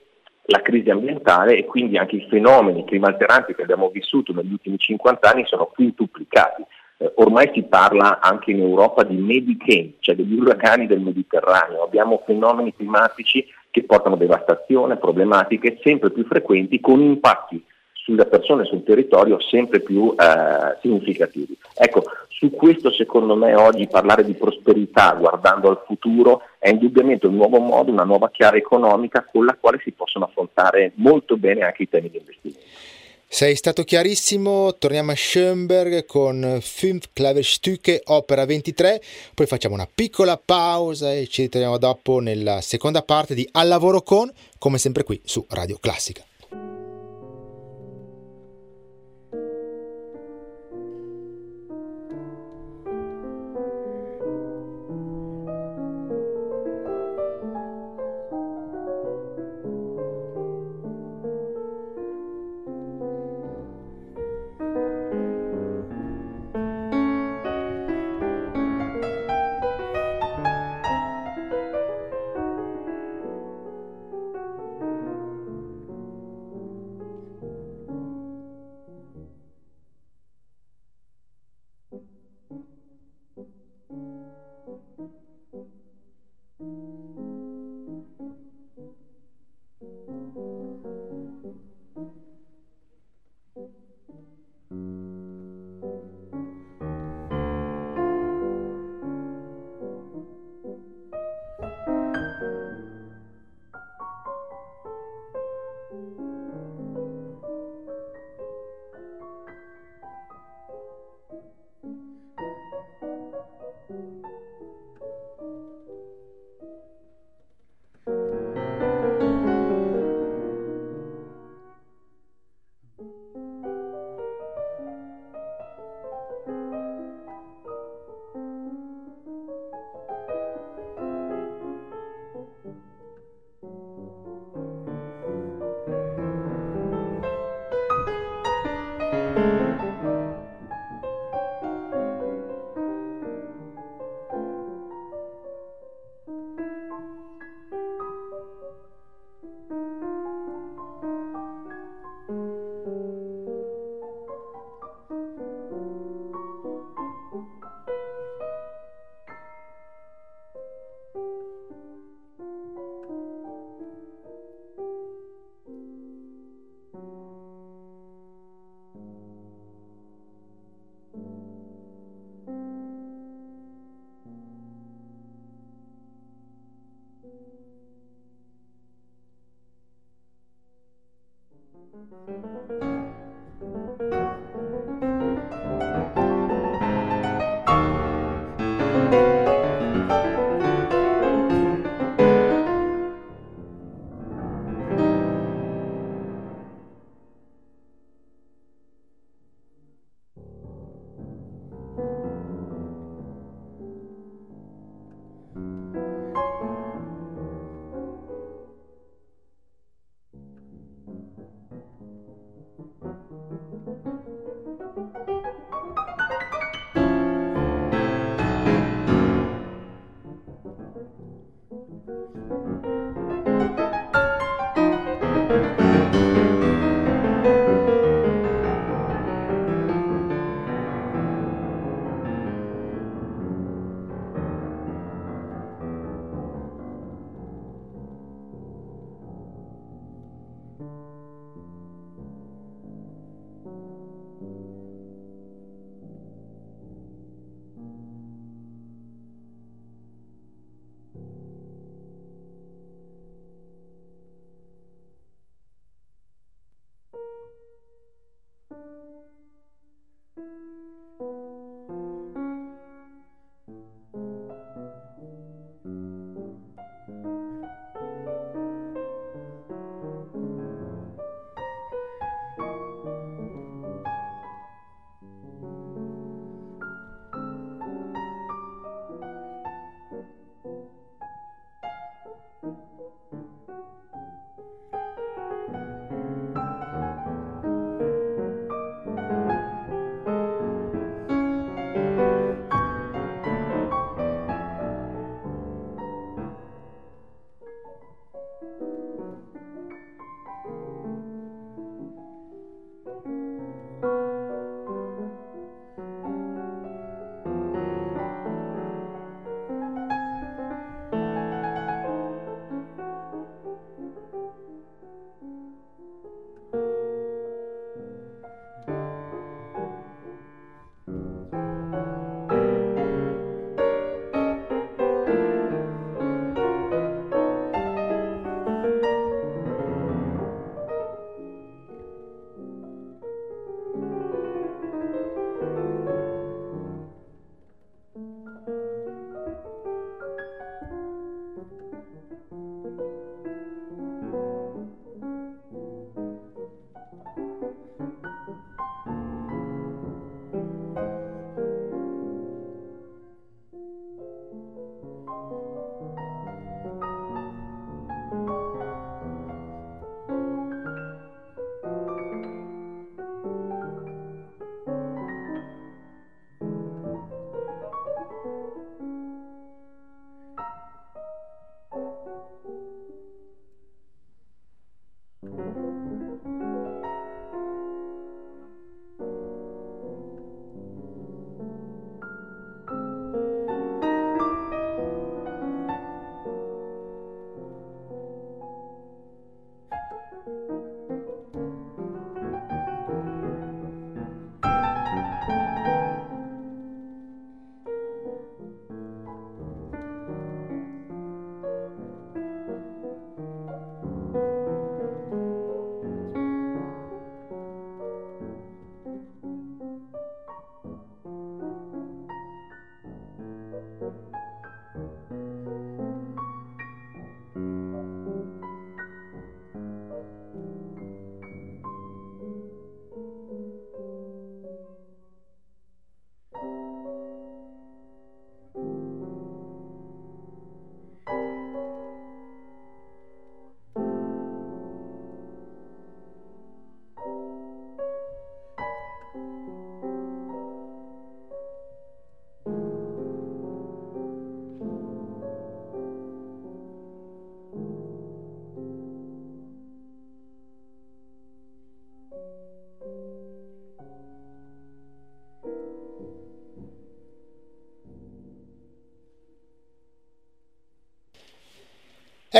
la 0.45 0.61
crisi 0.61 0.89
ambientale 0.89 1.57
e 1.57 1.65
quindi 1.65 1.97
anche 1.97 2.15
i 2.15 2.27
fenomeni 2.29 2.85
climalteranti 2.85 3.53
che 3.53 3.61
abbiamo 3.61 3.89
vissuto 3.89 4.33
negli 4.33 4.51
ultimi 4.51 4.77
50 4.77 5.29
anni 5.29 5.45
sono 5.45 5.65
quintuplicati. 5.65 6.63
Eh, 6.97 7.11
ormai 7.15 7.49
si 7.53 7.63
parla 7.63 8.19
anche 8.19 8.51
in 8.51 8.59
Europa 8.59 9.03
di 9.03 9.15
Medicane, 9.15 9.93
cioè 9.99 10.15
degli 10.15 10.33
uragani 10.33 10.87
del 10.87 10.99
Mediterraneo. 10.99 11.83
Abbiamo 11.83 12.21
fenomeni 12.25 12.75
climatici 12.75 13.45
che 13.69 13.83
portano 13.83 14.17
devastazione, 14.17 14.97
problematiche 14.97 15.79
sempre 15.83 16.11
più 16.11 16.25
frequenti 16.25 16.79
con 16.79 16.99
impatti 17.01 17.63
sulle 17.93 18.25
persone 18.25 18.65
sul 18.65 18.83
territorio 18.83 19.39
sempre 19.39 19.79
più 19.79 20.13
eh, 20.17 20.77
significativi. 20.81 21.55
Ecco, 21.75 22.03
su 22.41 22.49
questo 22.49 22.91
secondo 22.91 23.35
me 23.35 23.53
oggi 23.53 23.87
parlare 23.87 24.25
di 24.25 24.33
prosperità 24.33 25.13
guardando 25.13 25.69
al 25.69 25.83
futuro 25.85 26.41
è 26.57 26.69
indubbiamente 26.69 27.27
un 27.27 27.35
nuovo 27.35 27.59
modo, 27.59 27.91
una 27.91 28.03
nuova 28.03 28.31
chiara 28.31 28.57
economica 28.57 29.23
con 29.31 29.45
la 29.45 29.55
quale 29.59 29.79
si 29.83 29.91
possono 29.91 30.25
affrontare 30.25 30.93
molto 30.95 31.37
bene 31.37 31.61
anche 31.61 31.83
i 31.83 31.89
temi 31.89 32.09
di 32.09 32.17
investimento. 32.17 32.59
Sei 33.27 33.55
stato 33.55 33.83
chiarissimo, 33.83 34.73
torniamo 34.73 35.11
a 35.11 35.15
Schoenberg 35.15 36.05
con 36.05 36.57
Fünf 36.61 37.09
Klaverstücke, 37.13 38.01
opera 38.05 38.43
23, 38.45 39.01
poi 39.35 39.45
facciamo 39.45 39.75
una 39.75 39.87
piccola 39.93 40.41
pausa 40.43 41.13
e 41.13 41.27
ci 41.27 41.43
ritroviamo 41.43 41.77
dopo 41.77 42.19
nella 42.19 42.59
seconda 42.61 43.03
parte 43.03 43.35
di 43.35 43.47
Al 43.51 43.67
lavoro 43.67 44.01
con, 44.01 44.29
come 44.57 44.79
sempre 44.79 45.03
qui 45.03 45.21
su 45.23 45.45
Radio 45.49 45.77
Classica. 45.79 46.25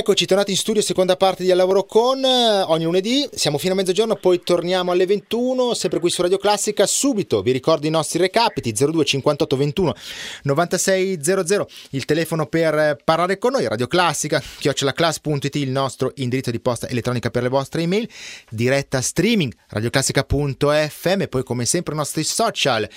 Eccoci, 0.02 0.26
tornati 0.26 0.50
in 0.50 0.58
studio, 0.58 0.82
seconda 0.82 1.16
parte 1.16 1.44
di 1.44 1.52
Al 1.52 1.58
Lavoro 1.58 1.84
Con, 1.84 2.26
ogni 2.26 2.86
lunedì, 2.86 3.30
siamo 3.36 3.60
fino 3.60 3.74
a 3.74 3.76
mezzogiorno, 3.76 4.16
poi 4.16 4.42
torniamo 4.42 4.92
alle 4.92 5.06
21, 5.06 5.76
sempre 5.76 6.00
qui 6.00 6.10
su 6.10 6.24
Radio 6.24 6.40
Classica, 6.40 6.88
subito 6.88 7.44
vi 7.44 7.52
ricordo 7.52 7.86
i 7.86 7.92
nostri 7.92 8.18
recapiti, 8.18 8.74
02 8.74 9.06
58 9.06 9.56
21 9.56 9.94
96 10.42 11.20
00, 11.22 11.68
il 11.92 12.06
telefono 12.06 12.48
per 12.48 12.98
parlare 13.04 13.38
con 13.38 13.52
noi, 13.52 13.68
Radio 13.68 13.86
Classica, 13.86 14.42
chiocciolaclass.it, 14.42 15.56
il 15.58 15.70
nostro 15.70 16.12
indirizzo 16.16 16.50
di 16.50 16.60
posta 16.60 16.90
elettronica 16.90 17.30
per 17.30 17.44
le 17.44 17.50
vostre 17.50 17.84
email, 17.84 18.10
diretta 18.50 19.02
streaming, 19.02 19.54
radioclassica.fm, 19.68 21.26
poi 21.30 21.44
come 21.44 21.66
sempre 21.66 21.94
i 21.94 21.98
nostri 21.98 22.24
social, 22.24 22.90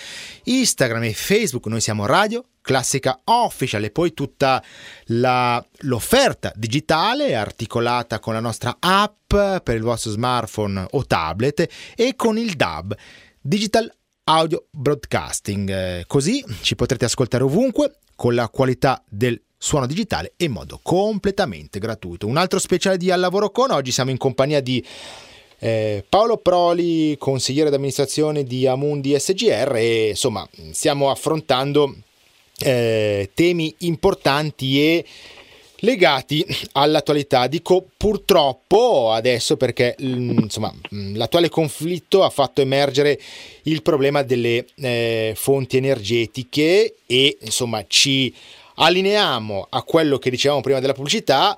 Instagram 0.45 1.03
e 1.03 1.13
Facebook, 1.13 1.67
noi 1.67 1.83
siamo 1.83 2.07
Radio 2.07 2.47
classica 2.65 3.21
official 3.25 3.85
e 3.85 3.91
poi 3.91 4.15
tutta 4.15 4.63
la, 5.09 5.63
l'offerta 5.81 6.51
digitale 6.57 7.35
articolata 7.35 8.19
con 8.19 8.33
la 8.33 8.41
nostra 8.41 8.79
app 8.81 9.29
per 9.29 9.75
il 9.77 9.83
vostro 9.83 10.11
smartphone 10.11 10.87
o 10.93 11.05
tablet 11.05 11.69
e 11.95 12.17
con 12.17 12.39
il 12.39 12.55
DAB, 12.55 12.97
Digital 13.39 13.93
Audio 14.25 14.65
Broadcasting. 14.71 16.07
Così 16.07 16.43
ci 16.63 16.75
potrete 16.75 17.05
ascoltare 17.05 17.45
ovunque 17.45 17.99
con 18.17 18.35
la 18.35 18.49
qualità 18.49 19.05
del 19.07 19.39
suono 19.59 19.87
digitale 19.87 20.33
in 20.39 20.53
modo 20.53 20.81
completamente 20.83 21.79
gratuito. 21.79 22.27
Un 22.27 22.39
altro 22.39 22.59
speciale 22.59 22.97
di 22.97 23.11
Al 23.11 23.21
Lavoro 23.21 23.51
Con, 23.51 23.73
oggi 23.73 23.93
siamo 23.93 24.11
in 24.11 24.17
compagnia 24.17 24.61
di 24.61 24.83
eh, 25.59 26.03
Paolo 26.09 26.39
Proli, 26.39 27.17
consigliere 27.19 27.69
d'amministrazione 27.69 28.45
di 28.45 28.67
Amundi 28.67 29.19
SGR 29.19 29.77
e 29.77 30.09
insomma 30.09 30.49
stiamo 30.73 31.11
affrontando 31.11 31.95
eh, 32.59 33.31
temi 33.35 33.75
importanti 33.79 34.81
e 34.81 35.05
legati 35.85 36.45
all'attualità. 36.73 37.47
Dico 37.47 37.87
purtroppo 37.97 39.13
adesso 39.13 39.57
perché 39.57 39.97
mm, 40.03 40.39
insomma, 40.39 40.73
mm, 40.95 41.17
l'attuale 41.17 41.49
conflitto 41.49 42.25
ha 42.25 42.31
fatto 42.31 42.61
emergere 42.61 43.21
il 43.65 43.83
problema 43.83 44.23
delle 44.23 44.67
eh, 44.77 45.33
fonti 45.37 45.77
energetiche 45.77 46.97
e 47.07 47.37
insomma 47.41 47.85
ci 47.87 48.35
allineiamo 48.77 49.69
a 49.71 49.83
quello 49.83 50.19
che 50.19 50.31
dicevamo 50.31 50.61
prima 50.61 50.81
della 50.81 50.95
pubblicità 50.95 51.57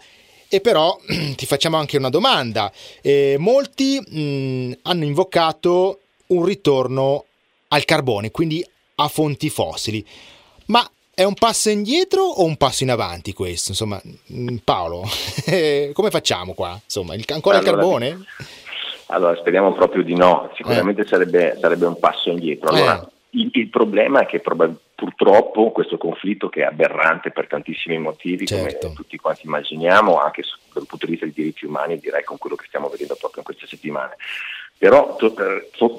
e 0.49 0.61
però 0.61 0.97
ti 1.35 1.47
facciamo 1.47 1.77
anche 1.77 1.97
una 1.97 2.11
domanda. 2.11 2.71
Eh, 3.01 3.37
molti 3.39 3.99
mh, 3.99 4.21
mm, 4.21 4.73
hanno 4.83 5.05
invocato 5.05 6.01
un 6.29 6.45
ritorno 6.45 7.25
al 7.69 7.85
carbone, 7.85 8.31
quindi 8.31 8.65
a 8.97 9.09
fonti 9.09 9.51
fossili. 9.51 10.05
Ma 10.67 10.89
è 11.15 11.25
un 11.25 11.35
passo 11.35 11.71
indietro 11.71 12.23
o 12.23 12.45
un 12.45 12.57
passo 12.57 12.83
in 12.83 12.91
avanti 12.91 13.33
questo? 13.33 13.71
Insomma, 13.71 14.01
mm, 14.33 14.57
Paolo, 14.65 15.03
come 15.93 16.11
facciamo 16.11 16.53
qua? 16.53 16.79
Insomma, 16.83 17.15
il, 17.15 17.25
ancora 17.29 17.59
allora, 17.59 17.71
il 17.71 17.77
carbone? 17.77 18.25
Allora, 19.07 19.37
speriamo 19.37 19.73
proprio 19.73 20.03
di 20.03 20.15
no, 20.15 20.51
sicuramente 20.57 21.03
eh. 21.03 21.07
sarebbe, 21.07 21.57
sarebbe, 21.61 21.87
un 21.87 21.99
passo 21.99 22.31
indietro. 22.31 22.69
Allora, 22.69 23.01
eh. 23.01 23.09
il, 23.31 23.51
il, 23.53 23.69
problema 23.69 24.21
è 24.21 24.27
che 24.27 24.41
prob- 24.41 24.77
purtroppo 24.95 25.71
questo 25.71 25.97
conflitto 25.97 26.49
che 26.49 26.63
è 26.63 26.67
aberrante 26.67 27.31
per 27.31 27.47
tantissimi 27.47 27.99
motivi, 27.99 28.47
certo. 28.47 28.87
come 28.87 28.95
tutti 28.95 29.17
quanti 29.17 29.47
immaginiamo, 29.47 30.21
anche 30.21 30.43
dal 30.73 30.87
punto 30.87 31.07
di 31.07 31.13
vista 31.13 31.27
dei 31.27 31.35
diritti 31.35 31.65
umani, 31.65 31.99
direi 31.99 32.25
con 32.25 32.37
quello 32.37 32.57
che 32.57 32.65
stiamo 32.67 32.89
vedendo 32.89 33.15
proprio 33.15 33.41
in 33.41 33.45
queste 33.45 33.67
settimane, 33.67 34.17
però 34.79 35.17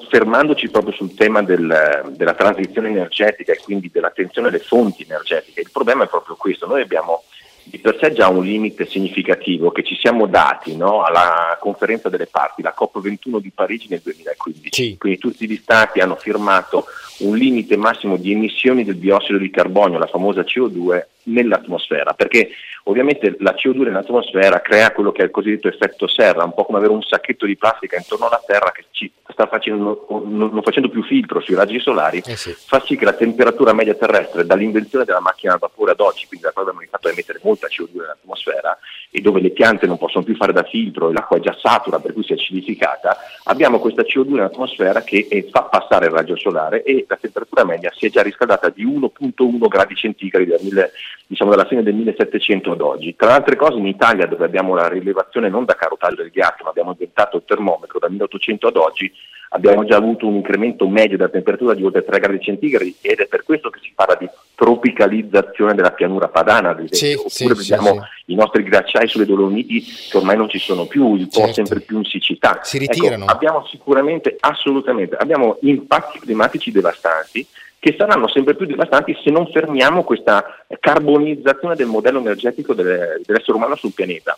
fermandoci 0.08 0.68
proprio 0.68 0.92
sul 0.92 1.14
tema 1.14 1.42
del, 1.42 2.12
della 2.14 2.34
transizione 2.34 2.88
energetica 2.88 3.52
e 3.52 3.60
quindi 3.62 3.90
dell'attenzione 3.92 4.48
alle 4.48 4.60
fonti 4.60 5.02
energetiche, 5.02 5.60
il 5.60 5.70
problema 5.72 6.04
è 6.04 6.08
proprio 6.08 6.36
questo, 6.36 6.66
noi 6.66 6.82
abbiamo 6.82 7.24
di 7.68 7.78
per 7.78 7.98
sé 8.00 8.12
già 8.12 8.28
un 8.28 8.42
limite 8.42 8.86
significativo 8.86 9.70
che 9.70 9.82
ci 9.82 9.96
siamo 9.96 10.26
dati 10.26 10.76
no, 10.76 11.02
alla 11.02 11.56
conferenza 11.60 12.08
delle 12.08 12.26
parti, 12.26 12.62
la 12.62 12.74
COP21 12.76 13.40
di 13.40 13.50
Parigi 13.50 13.88
nel 13.90 14.00
2015. 14.02 14.68
Sì. 14.70 14.96
Quindi 14.98 15.18
tutti 15.18 15.46
gli 15.46 15.56
stati 15.56 16.00
hanno 16.00 16.16
firmato 16.16 16.86
un 17.18 17.36
limite 17.36 17.76
massimo 17.76 18.16
di 18.16 18.32
emissioni 18.32 18.84
del 18.84 18.94
biossido 18.94 19.38
di 19.38 19.50
carbonio, 19.50 19.98
la 19.98 20.06
famosa 20.06 20.42
CO2, 20.42 21.04
nell'atmosfera, 21.28 22.12
perché 22.14 22.50
ovviamente 22.84 23.36
la 23.38 23.54
CO2 23.54 23.84
nell'atmosfera 23.84 24.60
crea 24.60 24.92
quello 24.92 25.12
che 25.12 25.22
è 25.22 25.24
il 25.24 25.30
cosiddetto 25.30 25.68
effetto 25.68 26.06
serra, 26.08 26.44
un 26.44 26.54
po' 26.54 26.64
come 26.64 26.78
avere 26.78 26.92
un 26.92 27.02
sacchetto 27.02 27.46
di 27.46 27.56
plastica 27.56 27.96
intorno 27.96 28.26
alla 28.26 28.42
Terra 28.44 28.72
che 28.72 28.84
ci 28.90 29.12
sta 29.30 29.46
facendo, 29.46 30.06
non 30.24 30.62
facendo 30.62 30.88
più 30.88 31.04
filtro 31.04 31.40
sui 31.40 31.54
raggi 31.54 31.78
solari, 31.78 32.22
eh 32.24 32.36
sì. 32.36 32.52
fa 32.52 32.82
sì 32.84 32.96
che 32.96 33.04
la 33.04 33.12
temperatura 33.12 33.72
media 33.72 33.94
terrestre 33.94 34.44
dall'invenzione 34.44 35.04
della 35.04 35.20
macchina 35.20 35.54
a 35.54 35.58
vapore 35.58 35.92
ad 35.92 36.00
oggi, 36.00 36.26
quindi 36.26 36.46
da 36.46 36.52
quando 36.52 36.70
abbiamo 36.70 36.80
iniziato 36.80 37.08
a 37.08 37.12
emettere 37.12 37.40
molta 37.42 37.68
CO2 37.68 38.00
nell'atmosfera 38.00 38.78
e 39.10 39.20
dove 39.20 39.40
le 39.40 39.50
piante 39.50 39.86
non 39.86 39.98
possono 39.98 40.24
più 40.24 40.34
fare 40.34 40.52
da 40.52 40.64
filtro 40.64 41.08
e 41.08 41.12
l'acqua 41.12 41.36
è 41.36 41.40
già 41.40 41.56
satura 41.60 41.98
per 41.98 42.12
cui 42.12 42.24
si 42.24 42.32
è 42.32 42.34
acidificata, 42.34 43.16
abbiamo 43.44 43.78
questa 43.78 44.02
CO2 44.02 44.32
nell'atmosfera 44.32 45.02
che 45.02 45.26
eh, 45.30 45.48
fa 45.50 45.62
passare 45.62 46.06
il 46.06 46.12
raggio 46.12 46.36
solare 46.36 46.82
e 46.82 47.04
la 47.08 47.16
temperatura 47.16 47.64
media 47.64 47.92
si 47.94 48.06
è 48.06 48.10
già 48.10 48.22
riscaldata 48.22 48.70
di 48.70 48.84
1.1 48.84 49.68
gradi 49.68 49.94
centigradi 49.94 50.46
dal 50.46 50.90
diciamo 51.26 51.50
dalla 51.50 51.66
fine 51.66 51.82
del 51.82 51.94
1700 51.94 52.72
ad 52.72 52.80
oggi. 52.80 53.14
Tra 53.16 53.28
le 53.28 53.34
altre 53.34 53.56
cose 53.56 53.78
in 53.78 53.86
Italia 53.86 54.26
dove 54.26 54.44
abbiamo 54.44 54.74
la 54.74 54.88
rilevazione 54.88 55.48
non 55.48 55.64
da 55.64 55.74
carotaggio 55.74 56.22
del 56.22 56.30
ghiaccio 56.30 56.64
ma 56.64 56.70
abbiamo 56.70 56.92
inventato 56.92 57.36
il 57.36 57.44
termometro 57.46 57.98
dal 57.98 58.10
1800 58.10 58.66
ad 58.68 58.76
oggi 58.76 59.12
abbiamo 59.50 59.84
già 59.84 59.96
avuto 59.96 60.26
un 60.26 60.34
incremento 60.34 60.88
medio 60.88 61.16
della 61.16 61.28
temperatura 61.28 61.74
di 61.74 61.84
oltre 61.84 62.04
3 62.04 62.18
gradi 62.18 62.40
centigradi 62.40 62.96
ed 63.00 63.20
è 63.20 63.26
per 63.26 63.44
questo 63.44 63.70
che 63.70 63.80
si 63.82 63.92
parla 63.94 64.16
di 64.16 64.28
tropicalizzazione 64.54 65.74
della 65.74 65.92
pianura 65.92 66.28
padana, 66.28 66.70
ad 66.70 66.80
esempio. 66.80 67.28
Sì, 67.28 67.44
oppure 67.44 67.62
sì, 67.62 67.70
vediamo 67.70 68.02
sì, 68.02 68.32
i 68.32 68.34
nostri 68.34 68.62
ghiacciai 68.64 69.06
sulle 69.06 69.24
Dolomiti 69.24 69.82
che 69.82 70.16
ormai 70.16 70.36
non 70.36 70.48
ci 70.48 70.58
sono 70.58 70.86
più, 70.86 71.14
il 71.14 71.28
po' 71.28 71.40
certo. 71.40 71.54
sempre 71.54 71.80
più 71.80 71.98
in 71.98 72.04
siccità. 72.04 72.60
Si 72.62 72.78
ritirano. 72.78 73.24
Ecco, 73.24 73.32
abbiamo 73.32 73.64
sicuramente, 73.66 74.36
assolutamente, 74.40 75.16
abbiamo 75.16 75.56
impatti 75.60 76.18
climatici 76.18 76.70
devastanti 76.70 77.46
che 77.78 77.94
saranno 77.96 78.28
sempre 78.28 78.54
più 78.56 78.66
devastanti 78.66 79.16
se 79.22 79.30
non 79.30 79.46
fermiamo 79.46 80.02
questa 80.02 80.64
carbonizzazione 80.80 81.76
del 81.76 81.86
modello 81.86 82.18
energetico 82.18 82.74
dell'essere 82.74 83.52
umano 83.52 83.76
sul 83.76 83.92
pianeta. 83.92 84.36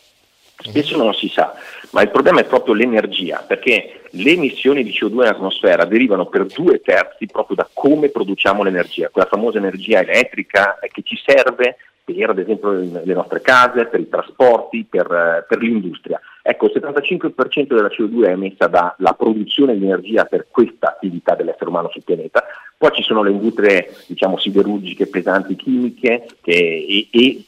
Spesso 0.63 0.95
non 0.99 1.15
si 1.15 1.29
sa, 1.29 1.55
ma 1.93 2.03
il 2.03 2.11
problema 2.11 2.41
è 2.41 2.45
proprio 2.45 2.75
l'energia, 2.75 3.43
perché 3.47 4.03
le 4.11 4.31
emissioni 4.33 4.83
di 4.83 4.91
CO2 4.91 5.15
nell'atmosfera 5.15 5.87
derivano 5.87 6.27
per 6.27 6.45
due 6.45 6.83
terzi 6.83 7.25
proprio 7.27 7.57
da 7.57 7.69
come 7.73 8.11
produciamo 8.11 8.63
l'energia, 8.63 9.09
quella 9.09 9.27
famosa 9.27 9.57
energia 9.57 10.01
elettrica 10.01 10.79
che 10.93 11.01
ci 11.03 11.19
serve 11.25 11.77
per 12.05 12.31
ad 12.31 12.39
esempio 12.39 12.73
le 12.73 13.15
nostre 13.15 13.41
case, 13.41 13.87
per 13.87 14.01
i 14.01 14.09
trasporti, 14.09 14.87
per, 14.89 15.47
per 15.49 15.59
l'industria. 15.59 16.21
Ecco, 16.43 16.67
il 16.67 16.73
75% 16.75 17.75
della 17.75 17.89
CO2 17.89 18.27
è 18.27 18.31
emessa 18.31 18.67
dalla 18.67 19.13
produzione 19.17 19.77
di 19.77 19.85
energia 19.85 20.25
per 20.25 20.47
questa 20.51 20.89
attività 20.89 21.35
dell'essere 21.35 21.69
umano 21.69 21.91
sul 21.91 22.03
pianeta, 22.03 22.45
poi 22.77 22.91
ci 22.93 23.03
sono 23.03 23.23
le 23.23 23.31
industrie 23.31 23.95
diciamo, 24.07 24.39
siderurgiche, 24.39 25.07
pesanti, 25.07 25.57
chimiche 25.57 26.27
che, 26.41 26.53
e, 26.53 27.09
e 27.11 27.45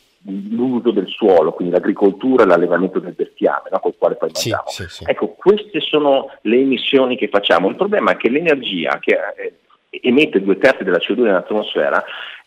l'uso 0.51 0.91
del 0.91 1.09
suolo, 1.09 1.53
quindi 1.53 1.75
l'agricoltura 1.75 2.45
e 2.45 2.47
l'allevamento 2.47 3.01
del 3.01 3.15
bestiame, 3.15 3.69
no? 3.71 3.81
col 3.81 3.95
quale 3.97 4.15
poi 4.17 4.31
mangiamo. 4.33 4.65
Sì, 4.67 4.83
sì, 4.85 4.89
sì. 4.89 5.05
Ecco, 5.07 5.29
queste 5.29 5.81
sono 5.81 6.31
le 6.43 6.59
emissioni 6.59 7.17
che 7.17 7.29
facciamo. 7.29 7.69
Il 7.69 7.77
problema 7.77 8.13
è 8.13 8.17
che 8.17 8.29
l'energia 8.29 8.99
che 9.01 9.19
eh, 9.37 9.55
emette 10.03 10.43
due 10.43 10.59
terzi 10.59 10.85
della 10.85 10.99
CO2 10.99 11.23
nell'atmosfera 11.23 12.05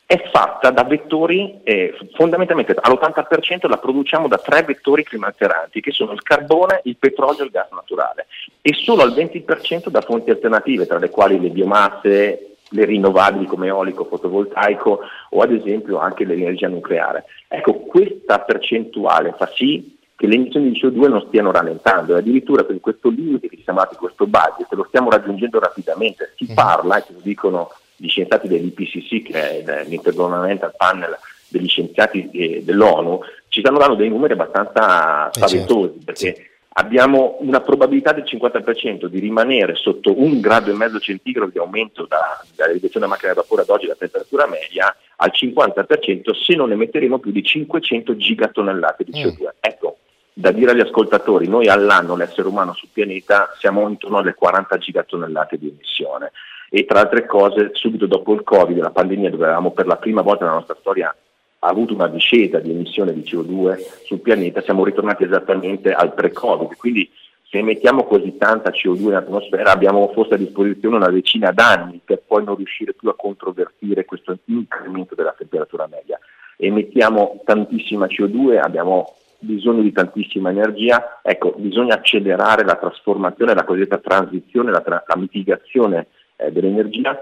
è 0.08 0.22
fatta 0.32 0.70
da 0.70 0.84
vettori, 0.84 1.62
eh, 1.64 1.98
fondamentalmente 2.14 2.76
all'80% 2.80 3.68
la 3.68 3.78
produciamo 3.78 4.28
da 4.28 4.38
tre 4.38 4.62
vettori 4.62 5.04
climalteranti 5.04 5.82
che 5.82 5.92
sono 5.92 6.12
il 6.12 6.22
carbone, 6.22 6.82
il 6.84 6.98
petrolio 6.98 7.42
e 7.42 7.46
il 7.46 7.52
gas 7.52 7.70
naturale 7.72 8.28
e 8.62 8.74
solo 8.74 9.02
al 9.02 9.14
20% 9.14 9.90
da 9.90 10.02
fonti 10.02 10.30
alternative 10.30 10.86
tra 10.86 11.00
le 11.00 11.10
quali 11.10 11.40
le 11.40 11.50
biomasse, 11.50 12.56
le 12.70 12.86
rinnovabili 12.86 13.48
come 13.48 13.68
eolico, 13.68 14.06
fotovoltaico 14.06 15.00
o 15.30 15.42
ad 15.42 15.52
esempio 15.52 15.98
anche 15.98 16.24
l'energia 16.24 16.68
nucleare. 16.68 17.26
Ecco, 17.48 17.74
questa 17.74 18.40
percentuale 18.40 19.34
fa 19.36 19.50
sì 19.56 19.98
che 20.16 20.28
le 20.28 20.36
emissioni 20.36 20.72
di 20.72 20.80
CO2 20.80 21.10
non 21.10 21.26
stiano 21.28 21.52
rallentando 21.52 22.16
e 22.16 22.20
addirittura 22.20 22.64
per 22.64 22.80
questo 22.80 23.10
limite 23.10 23.50
che 23.50 23.58
ci 23.58 23.64
siamo 23.64 23.80
dati, 23.80 23.96
questo 23.96 24.28
budget, 24.28 24.72
lo 24.72 24.86
stiamo 24.88 25.10
raggiungendo 25.10 25.60
rapidamente. 25.60 26.34
Si 26.38 26.48
mm. 26.52 26.54
parla, 26.54 26.98
e 26.98 27.04
ce 27.06 27.14
lo 27.14 27.20
dicono 27.22 27.70
gli 27.96 28.08
scienziati 28.08 28.48
dell'IPCC, 28.48 29.24
che 29.24 29.64
è 29.64 29.86
l'Intergovernmental 29.86 30.74
Panel 30.76 31.18
degli 31.48 31.68
scienziati 31.68 32.30
eh, 32.32 32.64
dell'ONU, 32.64 33.22
ci 33.48 33.62
stanno 33.62 33.78
dando 33.78 33.96
dei 33.96 34.10
numeri 34.10 34.34
abbastanza 34.34 35.28
eh, 35.28 35.34
spaventosi, 35.34 35.94
certo. 35.94 36.04
perché 36.04 36.50
abbiamo 36.78 37.38
una 37.40 37.62
probabilità 37.62 38.12
del 38.12 38.24
50% 38.24 39.06
di 39.06 39.20
rimanere 39.20 39.76
sotto 39.76 40.20
un 40.20 40.40
grado 40.42 40.72
e 40.72 40.74
mezzo 40.74 41.00
centigrado 41.00 41.50
di 41.52 41.58
aumento 41.58 42.06
da, 42.06 42.42
dalla 42.56 42.74
riduzione 42.74 43.06
della 43.06 43.08
macchina 43.08 43.34
da 43.34 43.42
vapore 43.42 43.62
ad 43.62 43.70
oggi 43.70 43.86
della 43.86 43.98
temperatura 43.98 44.48
media 44.48 44.94
al 45.18 45.32
50% 45.34 46.32
se 46.34 46.56
non 46.56 46.72
emetteremo 46.72 47.20
più 47.20 47.32
di 47.32 47.44
500 47.44 48.18
gigatonnellate 48.18 49.04
di 49.06 49.12
CO2. 49.12 49.44
Mm. 49.44 49.48
Ecco, 49.62 49.98
da 50.34 50.52
dire 50.52 50.72
agli 50.72 50.82
ascoltatori, 50.82 51.48
noi 51.48 51.68
all'anno 51.68 52.18
l'essere 52.18 52.50
umano 52.50 52.74
sul 52.74 52.90
pianeta 52.92 53.56
siamo 53.58 53.88
intorno 53.88 54.18
alle 54.18 54.34
40 54.34 54.78
gigatonnellate 54.78 55.58
di 55.58 55.70
emissione 55.70 56.34
e 56.70 56.86
tra 56.86 57.02
altre 57.02 57.26
cose 57.26 57.70
subito 57.74 58.06
dopo 58.06 58.34
il 58.34 58.44
Covid, 58.44 58.78
la 58.78 58.90
pandemia 58.90 59.30
dove 59.30 59.46
avevamo 59.46 59.72
per 59.72 59.88
la 59.88 59.98
prima 59.98 60.22
volta 60.22 60.46
nella 60.46 60.58
nostra 60.58 60.78
storia 60.80 61.16
avuto 61.60 61.94
una 61.94 62.08
discesa 62.08 62.60
di 62.60 62.72
emissione 62.72 63.14
di 63.14 63.22
CO2 63.22 64.04
sul 64.06 64.20
pianeta, 64.20 64.62
siamo 64.62 64.84
ritornati 64.84 65.24
esattamente 65.24 65.92
al 65.92 66.14
pre-Covid. 66.14 66.76
Quindi 66.76 67.10
se 67.50 67.60
emettiamo 67.60 68.04
così 68.04 68.38
tanta 68.38 68.72
CO2 68.72 69.02
in 69.02 69.14
atmosfera 69.14 69.72
abbiamo 69.72 70.12
forse 70.14 70.36
a 70.36 70.38
disposizione 70.38 70.96
una 70.96 71.10
decina 71.10 71.52
d'anni 71.52 72.02
per 72.04 72.22
poi 72.26 72.44
non 72.44 72.56
riuscire 72.56 72.94
più 72.94 73.10
a 73.10 73.16
controvertire 73.16 74.06
questo 74.06 74.38
incremento 74.46 75.16
della 75.16 75.34
temperatura 75.38 75.88
media. 75.90 76.20
Emettiamo 76.58 77.42
tantissima 77.46 78.08
CO2, 78.08 78.60
abbiamo 78.62 79.16
bisogno 79.40 79.82
di 79.82 79.92
tantissima 79.92 80.50
energia, 80.50 81.20
ecco, 81.22 81.54
bisogna 81.58 81.96
accelerare 81.96 82.64
la 82.64 82.76
trasformazione, 82.76 83.54
la 83.54 83.64
cosiddetta 83.64 83.98
transizione, 83.98 84.72
la, 84.72 84.82
tra- 84.82 85.04
la 85.06 85.16
mitigazione 85.16 86.08
eh, 86.36 86.52
dell'energia, 86.52 87.18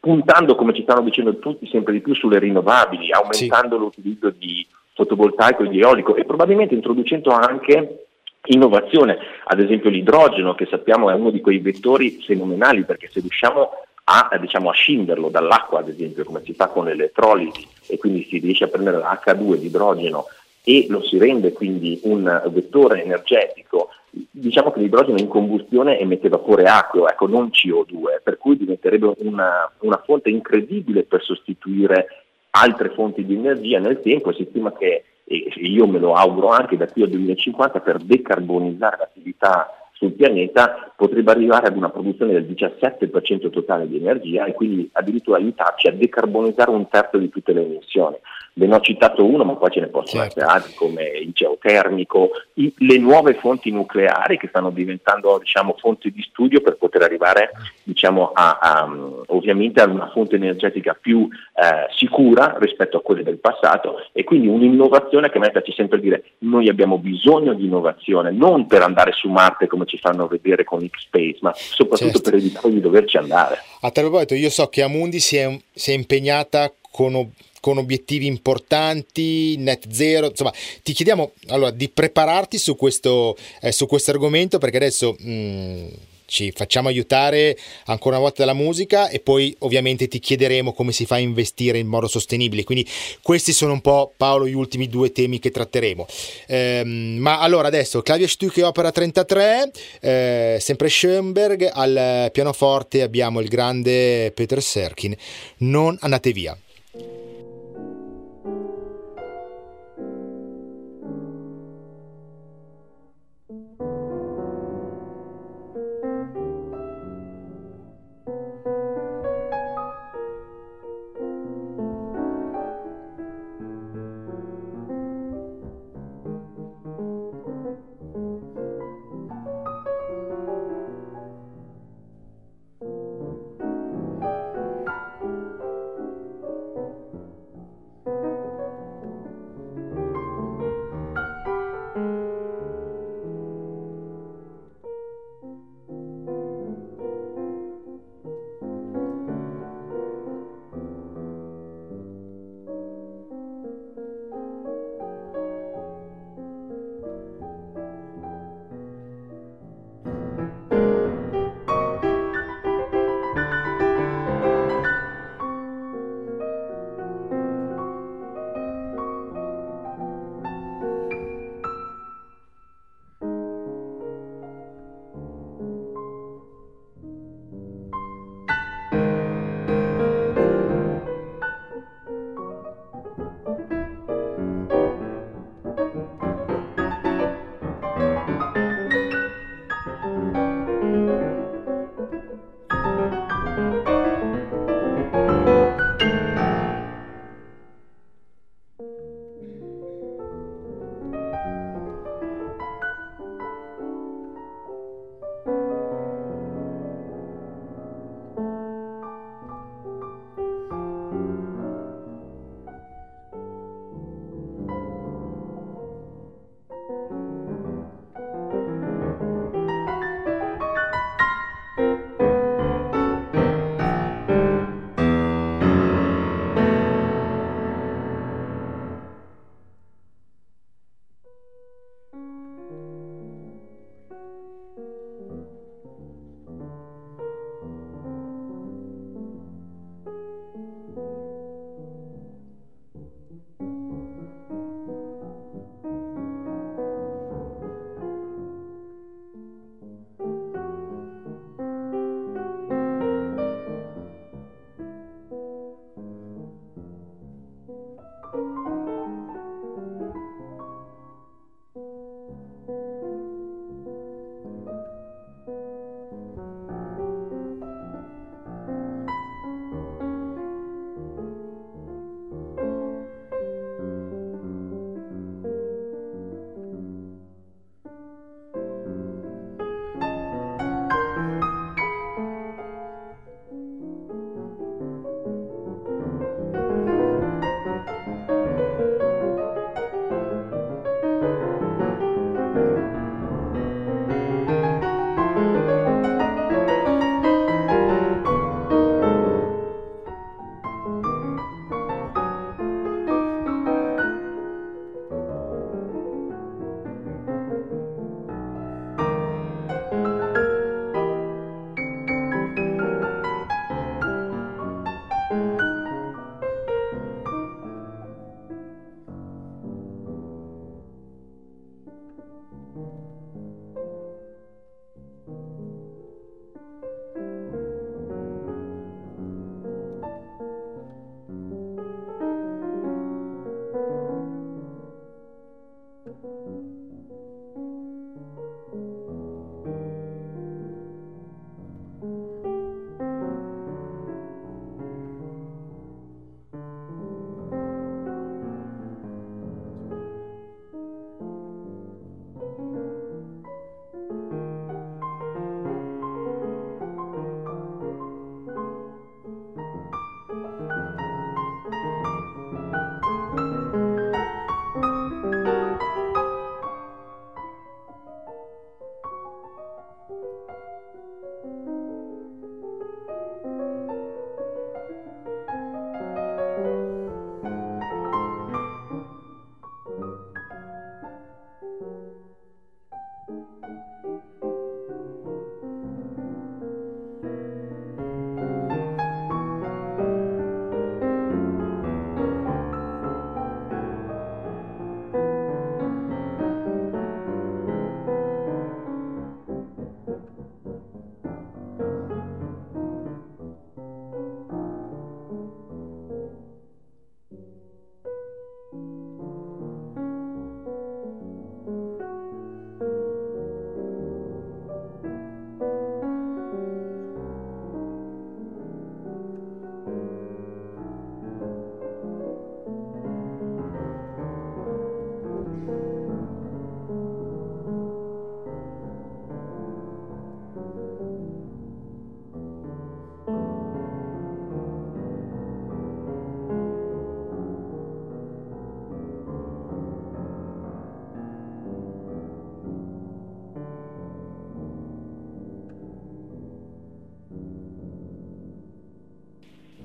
puntando, 0.00 0.54
come 0.54 0.74
ci 0.74 0.82
stanno 0.82 1.02
dicendo 1.02 1.38
tutti, 1.38 1.66
sempre 1.68 1.92
di 1.92 2.00
più 2.00 2.14
sulle 2.14 2.38
rinnovabili, 2.38 3.12
aumentando 3.12 3.76
sì. 3.76 3.80
l'utilizzo 3.80 4.30
di 4.30 4.66
fotovoltaico 4.94 5.62
e 5.62 5.68
di 5.68 5.80
eolico 5.80 6.16
e 6.16 6.24
probabilmente 6.24 6.74
introducendo 6.74 7.30
anche 7.30 8.06
innovazione, 8.46 9.18
ad 9.44 9.60
esempio 9.60 9.90
l'idrogeno 9.90 10.54
che 10.54 10.66
sappiamo 10.66 11.10
è 11.10 11.14
uno 11.14 11.30
di 11.30 11.40
quei 11.40 11.58
vettori 11.58 12.20
fenomenali 12.22 12.84
perché 12.84 13.08
se 13.08 13.20
riusciamo 13.20 13.70
a, 14.04 14.36
diciamo, 14.40 14.70
a 14.70 14.72
scinderlo 14.72 15.28
dall'acqua 15.28 15.80
ad 15.80 15.88
esempio 15.88 16.24
come 16.24 16.42
si 16.42 16.54
fa 16.54 16.68
con 16.68 16.86
l'elettrolisi 16.86 17.66
e 17.86 17.98
quindi 17.98 18.26
si 18.28 18.38
riesce 18.38 18.64
a 18.64 18.68
prendere 18.68 18.98
l'H2 18.98 19.56
di 19.56 19.66
idrogeno 19.66 20.26
e 20.64 20.86
lo 20.88 21.02
si 21.02 21.18
rende 21.18 21.52
quindi 21.52 22.00
un 22.04 22.42
vettore 22.50 23.02
energetico, 23.02 23.90
diciamo 24.10 24.70
che 24.70 24.80
l'idrogeno 24.80 25.18
in 25.18 25.28
combustione 25.28 25.98
emette 25.98 26.28
vapore 26.28 26.64
acqueo, 26.64 27.08
ecco 27.08 27.26
non 27.26 27.50
CO2, 27.52 28.22
per 28.22 28.38
cui 28.38 28.56
diventerebbe 28.56 29.12
una, 29.18 29.70
una 29.80 30.02
fonte 30.04 30.30
incredibile 30.30 31.04
per 31.04 31.22
sostituire 31.22 32.06
altre 32.50 32.90
fonti 32.90 33.24
di 33.24 33.34
energia. 33.34 33.78
Nel 33.78 34.00
tempo, 34.00 34.32
si 34.32 34.46
stima 34.50 34.72
che 34.72 35.04
e 35.28 35.52
io 35.56 35.86
me 35.86 35.98
lo 35.98 36.14
auguro 36.14 36.48
anche 36.48 36.78
da 36.78 36.86
qui 36.86 37.02
al 37.02 37.10
2050 37.10 37.80
per 37.80 37.98
decarbonizzare 37.98 38.96
l'attività 38.98 39.70
sul 39.92 40.12
pianeta 40.12 40.92
potrebbe 40.96 41.32
arrivare 41.32 41.66
ad 41.66 41.76
una 41.76 41.90
produzione 41.90 42.32
del 42.32 42.44
17% 42.44 43.50
totale 43.50 43.86
di 43.86 43.96
energia 43.96 44.46
e 44.46 44.54
quindi 44.54 44.88
addirittura 44.92 45.36
aiutarci 45.36 45.88
a 45.88 45.92
decarbonizzare 45.92 46.70
un 46.70 46.88
terzo 46.88 47.18
di 47.18 47.28
tutte 47.28 47.52
le 47.52 47.64
emissioni 47.64 48.16
ve 48.54 48.66
ne 48.66 48.74
ho 48.74 48.80
citato 48.80 49.24
uno, 49.24 49.44
ma 49.44 49.54
poi 49.54 49.70
ce 49.70 49.80
ne 49.80 49.86
possono 49.86 50.22
certo. 50.22 50.40
essere 50.40 50.52
altri 50.52 50.74
come 50.74 51.02
il 51.04 51.30
geotermico, 51.32 52.30
i, 52.54 52.72
le 52.78 52.98
nuove 52.98 53.34
fonti 53.34 53.70
nucleari 53.70 54.36
che 54.36 54.48
stanno 54.48 54.70
diventando 54.70 55.38
diciamo, 55.38 55.76
fonti 55.78 56.10
di 56.10 56.22
studio 56.22 56.60
per 56.60 56.76
poter 56.76 57.02
arrivare 57.02 57.50
diciamo, 57.82 58.32
a, 58.32 58.58
a, 58.60 58.88
ovviamente 59.26 59.80
ad 59.80 59.90
una 59.90 60.10
fonte 60.10 60.36
energetica 60.36 60.96
più 61.00 61.28
eh, 61.30 61.92
sicura 61.96 62.56
rispetto 62.58 62.96
a 62.96 63.02
quelle 63.02 63.22
del 63.22 63.38
passato 63.38 64.06
e 64.12 64.24
quindi 64.24 64.48
un'innovazione 64.48 65.30
che 65.30 65.38
metterci 65.38 65.72
sempre 65.72 65.98
a 65.98 66.00
dire 66.00 66.24
noi 66.38 66.68
abbiamo 66.68 66.98
bisogno 66.98 67.54
di 67.54 67.64
innovazione, 67.64 68.30
non 68.32 68.66
per 68.66 68.82
andare 68.82 69.12
su 69.12 69.28
Marte 69.28 69.66
come 69.66 69.86
ci 69.86 69.98
fanno 69.98 70.26
vedere 70.26 70.64
con 70.64 70.86
X-Space, 70.86 71.38
ma 71.42 71.52
soprattutto 71.54 72.12
certo. 72.12 72.30
per 72.30 72.38
evitare 72.38 72.70
di 72.70 72.80
doverci 72.80 73.16
andare. 73.16 73.58
A 73.82 73.90
tal 73.90 74.04
proposito, 74.04 74.34
io 74.34 74.50
so 74.50 74.66
che 74.66 74.82
Amundi 74.82 75.20
si 75.20 75.36
è, 75.36 75.56
si 75.72 75.92
è 75.92 75.94
impegnata 75.94 76.72
con 76.90 77.14
con 77.60 77.78
obiettivi 77.78 78.26
importanti, 78.26 79.56
net 79.58 79.86
zero, 79.90 80.28
insomma 80.28 80.52
ti 80.82 80.92
chiediamo 80.92 81.32
allora, 81.48 81.70
di 81.70 81.88
prepararti 81.88 82.58
su 82.58 82.76
questo, 82.76 83.36
eh, 83.60 83.72
argomento 84.06 84.58
perché 84.58 84.76
adesso 84.76 85.16
mh, 85.18 85.30
mm, 85.30 85.86
ci 86.28 86.52
facciamo 86.52 86.88
aiutare 86.88 87.56
ancora 87.86 88.16
una 88.16 88.24
volta 88.24 88.44
dalla 88.44 88.56
musica 88.56 89.08
e 89.08 89.18
poi 89.18 89.54
ovviamente 89.60 90.08
ti 90.08 90.18
chiederemo 90.18 90.74
come 90.74 90.92
si 90.92 91.06
fa 91.06 91.14
a 91.14 91.20
investire 91.20 91.78
in 91.78 91.86
modo 91.86 92.06
sostenibile. 92.06 92.64
Quindi 92.64 92.86
questi 93.22 93.52
sono 93.52 93.72
un 93.72 93.80
po' 93.80 94.12
Paolo 94.14 94.46
gli 94.46 94.54
ultimi 94.54 94.88
due 94.88 95.10
temi 95.10 95.38
che 95.38 95.50
tratteremo. 95.50 96.06
Ehm, 96.48 97.16
ma 97.18 97.40
allora 97.40 97.68
adesso 97.68 98.02
Claudia 98.02 98.28
Stucchi 98.28 98.60
opera 98.60 98.92
33, 98.92 99.70
eh, 100.00 100.58
sempre 100.60 100.90
Schoenberg, 100.90 101.70
al 101.72 102.28
pianoforte 102.30 103.00
abbiamo 103.00 103.40
il 103.40 103.48
grande 103.48 104.30
Peter 104.32 104.62
Serkin. 104.62 105.16
Non 105.58 105.96
andate 106.00 106.32
via. 106.32 106.56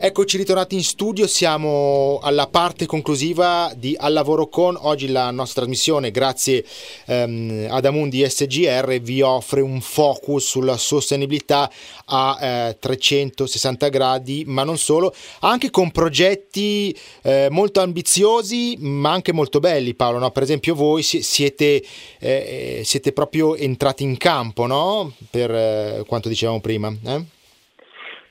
Eccoci 0.06 0.36
ritornati 0.36 0.76
in 0.76 0.84
studio, 0.84 1.28
siamo 1.28 2.20
alla 2.22 2.48
parte 2.48 2.86
conclusiva 2.86 3.72
di 3.74 3.96
Al 3.98 4.12
lavoro 4.12 4.50
con. 4.50 4.76
Oggi 4.78 5.08
la 5.08 5.32
nostra 5.32 5.62
trasmissione, 5.62 6.12
grazie 6.12 6.66
ehm, 7.06 7.68
ad 7.70 7.86
Amundi 7.86 8.30
SGR, 8.30 9.00
vi 9.00 9.22
offre 9.22 9.62
un 9.62 9.80
focus 9.80 10.46
sulla 10.46 10.76
sostenibilità 10.76 11.72
a 12.08 12.38
eh, 12.42 12.78
360 12.78 13.88
gradi, 13.88 14.44
ma 14.46 14.66
non 14.66 14.78
solo, 14.78 15.16
anche 15.40 15.70
con 15.70 15.90
progetti 15.92 16.94
eh, 17.22 17.48
molto 17.50 17.80
ambiziosi, 17.80 18.76
ma 18.80 19.14
anche 19.14 19.32
molto 19.32 19.62
belli, 19.62 19.94
Paolo. 19.94 20.20
No? 20.20 20.32
Per 20.32 20.44
esempio, 20.44 20.76
voi 20.76 21.02
siete, 21.02 21.82
eh, 22.20 22.82
siete 22.84 23.14
proprio 23.14 23.56
entrati 23.56 24.04
in 24.04 24.18
campo 24.18 24.66
no? 24.66 25.14
per 25.30 25.50
eh, 25.50 26.04
quanto 26.06 26.28
dicevamo 26.28 26.60
prima. 26.60 26.94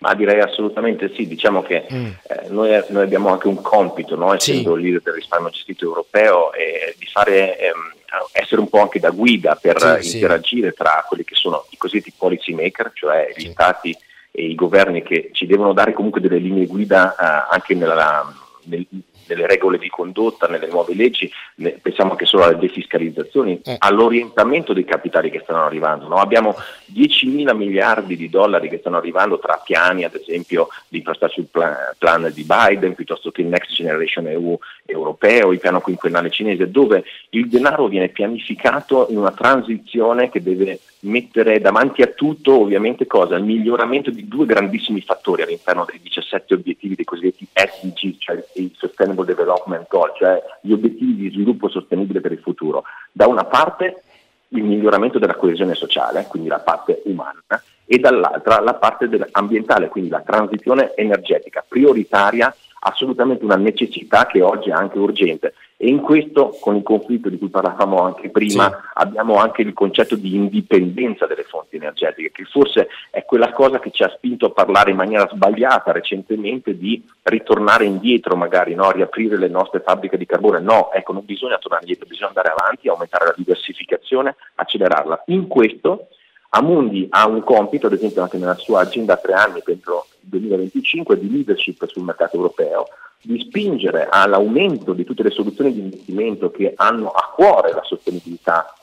Ma 0.03 0.14
direi 0.14 0.40
assolutamente 0.40 1.12
sì, 1.14 1.28
diciamo 1.28 1.62
che 1.62 1.86
mm. 1.90 2.07
eh, 2.07 2.48
noi, 2.48 2.82
noi, 2.88 3.05
abbiamo 3.05 3.28
anche 3.28 3.46
un 3.46 3.62
compito, 3.62 4.16
no? 4.16 4.34
essendo 4.34 4.74
sì. 4.74 4.82
leader 4.82 5.00
del 5.00 5.14
risparmio 5.14 5.50
gestito 5.50 5.84
europeo, 5.84 6.53
eh, 6.53 6.96
di 6.98 7.07
fare, 7.07 7.57
ehm, 7.57 7.92
essere 8.32 8.61
un 8.61 8.68
po' 8.68 8.80
anche 8.80 8.98
da 8.98 9.11
guida 9.11 9.55
per 9.55 10.00
sì, 10.00 10.16
interagire 10.16 10.70
sì. 10.70 10.76
tra 10.76 11.05
quelli 11.07 11.22
che 11.22 11.36
sono 11.36 11.66
i 11.70 11.76
cosiddetti 11.76 12.12
policy 12.16 12.53
maker, 12.53 12.90
cioè 12.94 13.32
gli 13.36 13.48
stati 13.50 13.96
e 14.32 14.46
i 14.46 14.57
governi 14.57 15.05
che 15.05 15.30
ci 15.32 15.46
devono 15.46 15.72
dare 15.72 15.92
comunque 15.92 16.20
delle 16.20 16.38
linee 16.38 16.66
guida 16.66 17.14
eh, 17.14 17.55
anche 17.55 17.74
nella, 17.74 18.26
nel, 18.64 18.84
nelle 19.26 19.46
regole 19.46 19.78
di 19.78 19.88
condotta, 19.88 20.46
nelle 20.46 20.68
nuove 20.68 20.94
leggi, 20.94 21.30
ne, 21.56 21.78
pensiamo 21.80 22.12
anche 22.12 22.26
solo 22.26 22.44
alle 22.44 22.58
defiscalizzazioni, 22.58 23.60
eh. 23.62 23.76
all'orientamento 23.78 24.72
dei 24.72 24.84
capitali 24.84 25.30
che 25.30 25.40
stanno 25.42 25.64
arrivando. 25.64 26.08
No? 26.08 26.16
Abbiamo 26.16 26.54
10 26.86 27.26
mila 27.26 27.54
miliardi 27.54 28.16
di 28.16 28.28
dollari 28.28 28.68
che 28.68 28.78
stanno 28.78 28.96
arrivando 28.96 29.38
tra 29.38 29.60
piani, 29.62 30.04
ad 30.04 30.14
esempio, 30.14 30.68
di 30.88 30.98
infrastructure 30.98 31.46
plan, 31.50 31.76
plan 31.98 32.30
di 32.32 32.44
Biden, 32.44 32.94
piuttosto 32.94 33.30
che 33.30 33.42
il 33.42 33.48
Next 33.48 33.72
Generation 33.72 34.26
EU 34.28 34.58
europeo, 34.84 35.52
il 35.52 35.60
piano 35.60 35.80
quinquennale 35.80 36.30
cinese, 36.30 36.70
dove 36.70 37.04
il 37.30 37.48
denaro 37.48 37.86
viene 37.86 38.08
pianificato 38.08 39.06
in 39.10 39.18
una 39.18 39.32
transizione 39.32 40.30
che 40.30 40.42
deve 40.42 40.78
mettere 41.03 41.61
davanti 41.61 42.03
a 42.03 42.09
tutto 42.09 42.61
ovviamente 42.61 43.07
cosa? 43.07 43.36
Il 43.36 43.44
miglioramento 43.44 44.11
di 44.11 44.28
due 44.28 44.46
grandissimi 44.46 45.00
fattori 45.00 45.42
all'interno 45.42 45.84
dei 45.84 46.00
17 46.00 46.55
obiettivi 46.55 46.94
dei 46.94 47.05
cosiddetti 47.05 47.46
SDG, 47.53 48.18
cioè 48.18 48.44
i 48.55 48.72
Sustainable 48.76 49.24
Development 49.24 49.86
Goal, 49.88 50.12
cioè 50.16 50.42
gli 50.61 50.72
obiettivi 50.72 51.14
di 51.16 51.30
sviluppo 51.30 51.68
sostenibile 51.68 52.20
per 52.20 52.32
il 52.32 52.38
futuro. 52.38 52.84
Da 53.11 53.26
una 53.26 53.44
parte 53.44 54.03
il 54.48 54.64
miglioramento 54.64 55.18
della 55.18 55.34
coesione 55.34 55.74
sociale, 55.74 56.26
quindi 56.28 56.48
la 56.48 56.61
parte 56.61 57.03
umana, 57.05 57.42
e 57.86 57.98
dall'altra 57.98 58.61
la 58.61 58.74
parte 58.74 59.09
ambientale, 59.32 59.88
quindi 59.88 60.11
la 60.11 60.20
transizione 60.20 60.94
energetica 60.94 61.64
prioritaria 61.66 62.55
assolutamente 62.84 63.44
una 63.44 63.57
necessità 63.57 64.26
che 64.26 64.42
oggi 64.42 64.70
è 64.70 64.72
anche 64.72 64.98
urgente 64.98 65.55
e 65.83 65.89
in 65.89 66.01
questo 66.01 66.57
con 66.61 66.76
il 66.76 66.85
conflitto 66.85 67.28
di 67.28 67.39
cui 67.39 67.49
parlavamo 67.49 68.05
anche 68.05 68.30
prima 68.30 68.68
sì. 68.68 68.76
abbiamo 68.95 69.39
anche 69.39 69.62
il 69.62 69.72
concetto 69.72 70.14
di 70.14 70.37
indipendenza 70.37 71.26
delle 71.26 71.43
fonti 71.43 71.74
energetiche 71.74 72.30
che 72.30 72.45
forse 72.45 72.87
è 73.11 73.24
quella 73.24 73.51
cosa 73.51 73.80
che 73.80 73.91
ci 73.91 74.05
ha 74.05 74.12
spinto 74.14 74.47
a 74.47 74.51
parlare 74.51 74.93
in 74.93 74.97
maniera 74.97 75.28
sbagliata 75.28 75.91
recentemente 75.91 76.78
di 76.78 77.05
ritornare 77.22 77.85
indietro 77.85 78.37
magari, 78.37 78.76
no? 78.76 78.93
riaprire 78.93 79.37
le 79.37 79.49
nostre 79.49 79.80
fabbriche 79.80 80.16
di 80.16 80.24
carbone, 80.24 80.61
no, 80.61 80.93
ecco 80.93 81.14
non 81.14 81.24
bisogna 81.24 81.59
tornare 81.59 81.83
indietro, 81.83 82.07
bisogna 82.07 82.28
andare 82.28 82.55
avanti, 82.57 82.89
aumentare 82.89 83.24
la 83.24 83.35
diversificazione, 83.37 84.37
accelerarla. 84.55 85.24
In 85.26 85.49
questo 85.49 86.11
Amundi 86.51 87.09
ha 87.11 87.26
un 87.26 87.43
compito, 87.43 87.89
ad 87.89 87.95
esempio 87.95 88.22
anche 88.22 88.39
nella 88.39 88.55
sua 88.55 88.83
agenda 88.83 89.14
a 89.14 89.16
tre 89.16 89.33
anni 89.33 89.61
entro 89.66 90.07
il 90.20 90.28
2025, 90.28 91.18
di 91.18 91.28
leadership 91.28 91.85
sul 91.87 92.05
mercato 92.05 92.37
europeo, 92.37 92.87
di 93.22 93.40
spingere 93.40 94.08
all'aumento 94.10 94.92
di 94.92 95.04
tutte 95.04 95.22
le 95.22 95.30
soluzioni 95.30 95.72
di 95.72 95.80
investimento 95.80 96.50
che 96.50 96.72
hanno 96.76 97.08
a 97.08 97.32
cuore 97.34 97.72
la 97.72 97.82
sostenibilità 97.84 98.74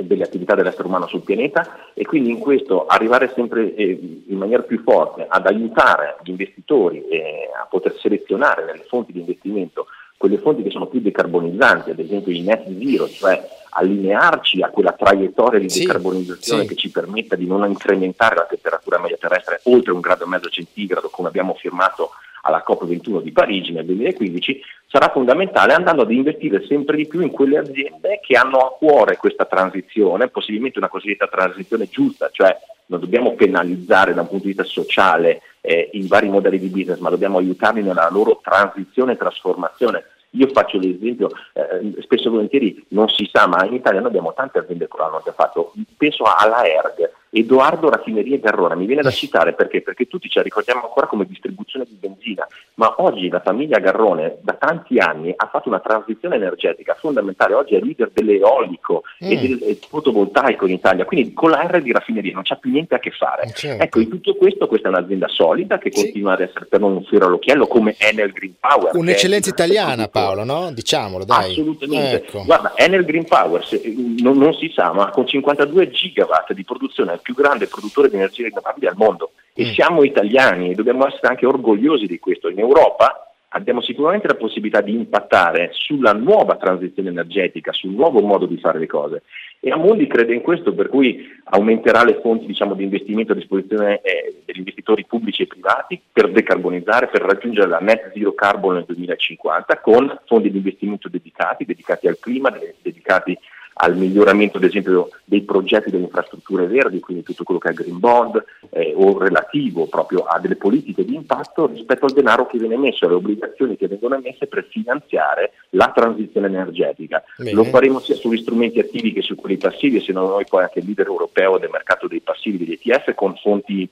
delle 0.00 0.24
attività 0.24 0.56
dell'essere 0.56 0.88
umano 0.88 1.06
sul 1.06 1.22
pianeta 1.22 1.92
e 1.94 2.04
quindi 2.04 2.30
in 2.30 2.40
questo 2.40 2.86
arrivare 2.86 3.32
sempre 3.34 3.74
eh, 3.74 4.24
in 4.26 4.36
maniera 4.36 4.62
più 4.62 4.82
forte 4.82 5.24
ad 5.28 5.46
aiutare 5.46 6.16
gli 6.22 6.30
investitori 6.30 7.06
eh, 7.06 7.50
a 7.56 7.66
poter 7.66 7.96
selezionare 8.00 8.64
nelle 8.64 8.84
fonti 8.88 9.12
di 9.12 9.20
investimento 9.20 9.86
quelle 10.16 10.38
fonti 10.38 10.62
che 10.62 10.70
sono 10.70 10.86
più 10.86 11.00
decarbonizzanti, 11.00 11.90
ad 11.90 11.98
esempio 11.98 12.32
i 12.32 12.40
net 12.40 12.64
zero, 12.64 13.08
cioè 13.08 13.46
allinearci 13.70 14.62
a 14.62 14.70
quella 14.70 14.92
traiettoria 14.92 15.58
di 15.58 15.68
sì, 15.68 15.80
decarbonizzazione 15.80 16.62
sì. 16.62 16.68
che 16.68 16.74
ci 16.76 16.90
permetta 16.90 17.36
di 17.36 17.46
non 17.46 17.68
incrementare 17.68 18.36
la 18.36 18.46
temperatura 18.48 18.98
media 18.98 19.16
terrestre 19.18 19.60
oltre 19.64 19.92
un 19.92 20.00
grado 20.00 20.24
e 20.24 20.28
mezzo 20.28 20.48
centigrado 20.48 21.08
come 21.10 21.28
abbiamo 21.28 21.54
firmato 21.54 22.10
alla 22.44 22.64
COP21 22.66 23.22
di 23.22 23.32
Parigi 23.32 23.72
nel 23.72 23.84
2015, 23.84 24.60
sarà 24.86 25.10
fondamentale 25.10 25.72
andando 25.72 26.02
ad 26.02 26.12
investire 26.12 26.64
sempre 26.66 26.96
di 26.96 27.06
più 27.06 27.20
in 27.20 27.30
quelle 27.30 27.58
aziende 27.58 28.20
che 28.22 28.36
hanno 28.36 28.58
a 28.58 28.70
cuore 28.70 29.16
questa 29.16 29.44
transizione, 29.44 30.28
possibilmente 30.28 30.78
una 30.78 30.88
cosiddetta 30.88 31.26
transizione 31.26 31.88
giusta, 31.88 32.28
cioè 32.30 32.56
non 32.86 33.00
dobbiamo 33.00 33.32
penalizzare 33.32 34.14
da 34.14 34.20
un 34.20 34.28
punto 34.28 34.44
di 34.44 34.52
vista 34.52 34.64
sociale 34.64 35.40
eh, 35.62 35.90
i 35.92 36.06
vari 36.06 36.28
modelli 36.28 36.58
di 36.58 36.68
business, 36.68 36.98
ma 36.98 37.10
dobbiamo 37.10 37.38
aiutarli 37.38 37.82
nella 37.82 38.08
loro 38.10 38.40
transizione 38.42 39.12
e 39.12 39.16
trasformazione. 39.16 40.04
Io 40.30 40.48
faccio 40.48 40.78
l'esempio, 40.78 41.30
eh, 41.52 42.02
spesso 42.02 42.28
e 42.28 42.30
volentieri 42.30 42.84
non 42.88 43.08
si 43.08 43.28
sa, 43.32 43.46
ma 43.46 43.64
in 43.64 43.74
Italia 43.74 44.00
noi 44.00 44.10
abbiamo 44.10 44.34
tante 44.34 44.58
aziende 44.58 44.88
che 44.88 44.96
l'hanno 44.98 45.22
già 45.24 45.32
fatto, 45.32 45.72
penso 45.96 46.24
alla 46.24 46.66
ERG, 46.66 47.10
Edoardo 47.36 47.90
Raffineria 47.90 48.38
Garrona, 48.38 48.76
mi 48.76 48.86
viene 48.86 49.02
da 49.02 49.10
citare 49.10 49.54
perché? 49.54 49.82
Perché 49.82 50.06
tutti 50.06 50.28
ci 50.28 50.40
ricordiamo 50.40 50.82
ancora 50.84 51.08
come 51.08 51.26
distribuzione 51.26 51.84
di 51.84 51.96
benzina, 51.98 52.46
ma 52.74 52.94
oggi 52.98 53.28
la 53.28 53.40
famiglia 53.40 53.80
Garrone 53.80 54.38
da 54.40 54.52
tanti 54.52 54.98
anni 54.98 55.32
ha 55.34 55.48
fatto 55.50 55.68
una 55.68 55.80
transizione 55.80 56.36
energetica 56.36 56.94
fondamentale, 56.94 57.54
oggi 57.54 57.74
è 57.74 57.80
leader 57.80 58.10
dell'eolico 58.12 59.02
mm. 59.24 59.30
e 59.30 59.36
del 59.36 59.78
fotovoltaico 59.88 60.66
in 60.66 60.74
Italia, 60.74 61.04
quindi 61.04 61.32
con 61.32 61.50
la 61.50 61.66
R 61.66 61.82
di 61.82 61.90
raffineria 61.90 62.34
non 62.34 62.44
c'ha 62.44 62.54
più 62.54 62.70
niente 62.70 62.94
a 62.94 62.98
che 63.00 63.10
fare. 63.10 63.50
Certo. 63.52 63.82
Ecco, 63.82 64.00
in 64.00 64.10
tutto 64.10 64.36
questo 64.36 64.68
questa 64.68 64.86
è 64.86 64.90
un'azienda 64.92 65.26
solida 65.26 65.78
che 65.78 65.90
sì. 65.92 66.02
continua 66.02 66.34
ad 66.34 66.40
essere 66.40 66.66
per 66.66 66.78
non 66.78 66.92
un 66.92 67.02
fiero 67.02 67.26
all'occhiello 67.26 67.66
come 67.66 67.96
Enel 67.98 68.30
Green 68.30 68.54
Power. 68.60 68.94
Un'eccellenza 68.94 69.50
italiana 69.50 70.06
Paolo, 70.06 70.44
no? 70.44 70.70
Diciamolo, 70.72 71.24
dai. 71.24 71.50
Assolutamente. 71.50 72.14
Ecco. 72.14 72.44
Guarda, 72.44 72.74
Enel 72.76 73.04
Green 73.04 73.24
Power 73.24 73.66
se, 73.66 73.82
non, 74.20 74.38
non 74.38 74.54
si 74.54 74.70
sa, 74.72 74.92
ma 74.92 75.10
con 75.10 75.26
52 75.26 75.90
gigawatt 75.90 76.52
di 76.52 76.62
produzione 76.62 77.12
più 77.24 77.34
grande 77.34 77.66
produttore 77.66 78.10
di 78.10 78.16
energia 78.16 78.44
rinnovabile 78.44 78.88
al 78.88 78.96
mondo 78.96 79.32
e 79.54 79.64
mm. 79.64 79.72
siamo 79.72 80.04
italiani 80.04 80.70
e 80.70 80.74
dobbiamo 80.74 81.06
essere 81.06 81.28
anche 81.28 81.46
orgogliosi 81.46 82.06
di 82.06 82.18
questo. 82.18 82.50
In 82.50 82.58
Europa 82.58 83.24
abbiamo 83.54 83.80
sicuramente 83.80 84.26
la 84.26 84.34
possibilità 84.34 84.80
di 84.80 84.92
impattare 84.92 85.70
sulla 85.72 86.12
nuova 86.12 86.56
transizione 86.56 87.08
energetica, 87.08 87.72
sul 87.72 87.92
nuovo 87.92 88.20
modo 88.20 88.46
di 88.46 88.58
fare 88.58 88.78
le 88.78 88.86
cose. 88.86 89.22
E 89.60 89.70
Amundi 89.70 90.06
crede 90.06 90.34
in 90.34 90.42
questo, 90.42 90.74
per 90.74 90.88
cui 90.88 91.26
aumenterà 91.44 92.04
le 92.04 92.18
fonti 92.20 92.44
diciamo, 92.44 92.74
di 92.74 92.82
investimento 92.82 93.32
a 93.32 93.36
disposizione 93.36 94.02
eh, 94.02 94.42
degli 94.44 94.58
investitori 94.58 95.06
pubblici 95.06 95.42
e 95.42 95.46
privati 95.46 95.98
per 96.12 96.30
decarbonizzare, 96.30 97.06
per 97.06 97.22
raggiungere 97.22 97.68
la 97.68 97.78
net 97.78 98.12
zero 98.12 98.34
carbon 98.34 98.74
nel 98.74 98.84
2050, 98.86 99.78
con 99.80 100.20
fondi 100.26 100.50
di 100.50 100.58
investimento 100.58 101.08
dedicati, 101.08 101.64
dedicati 101.64 102.08
al 102.08 102.18
clima, 102.18 102.52
dedicati 102.82 103.38
al 103.74 103.96
miglioramento 103.96 104.58
ad 104.58 104.64
esempio 104.64 105.08
dei 105.24 105.42
progetti 105.42 105.90
delle 105.90 106.04
infrastrutture 106.04 106.66
verdi, 106.66 107.00
quindi 107.00 107.22
tutto 107.22 107.44
quello 107.44 107.60
che 107.60 107.70
è 107.70 107.72
green 107.72 107.98
bond 107.98 108.42
eh, 108.70 108.92
o 108.96 109.18
relativo 109.18 109.86
proprio 109.86 110.24
a 110.24 110.38
delle 110.38 110.56
politiche 110.56 111.04
di 111.04 111.14
impatto 111.14 111.66
rispetto 111.66 112.06
al 112.06 112.12
denaro 112.12 112.46
che 112.46 112.58
viene 112.58 112.76
messo, 112.76 113.06
alle 113.06 113.14
obbligazioni 113.14 113.76
che 113.76 113.88
vengono 113.88 114.16
emesse 114.16 114.46
per 114.46 114.66
finanziare 114.70 115.52
la 115.70 115.90
transizione 115.94 116.46
energetica. 116.46 117.22
Bene. 117.36 117.52
Lo 117.52 117.64
faremo 117.64 117.98
sia 117.98 118.14
sugli 118.14 118.40
strumenti 118.40 118.78
attivi 118.78 119.12
che 119.12 119.22
su 119.22 119.34
quelli 119.34 119.56
passivi, 119.56 119.96
essendo 119.96 120.26
noi 120.26 120.44
poi 120.48 120.62
anche 120.62 120.80
leader 120.80 121.06
europeo 121.06 121.58
del 121.58 121.70
mercato 121.70 122.06
dei 122.06 122.20
passivi 122.20 122.58
degli 122.58 122.78
ETF 122.80 123.14
con 123.14 123.34
fonti 123.36 123.88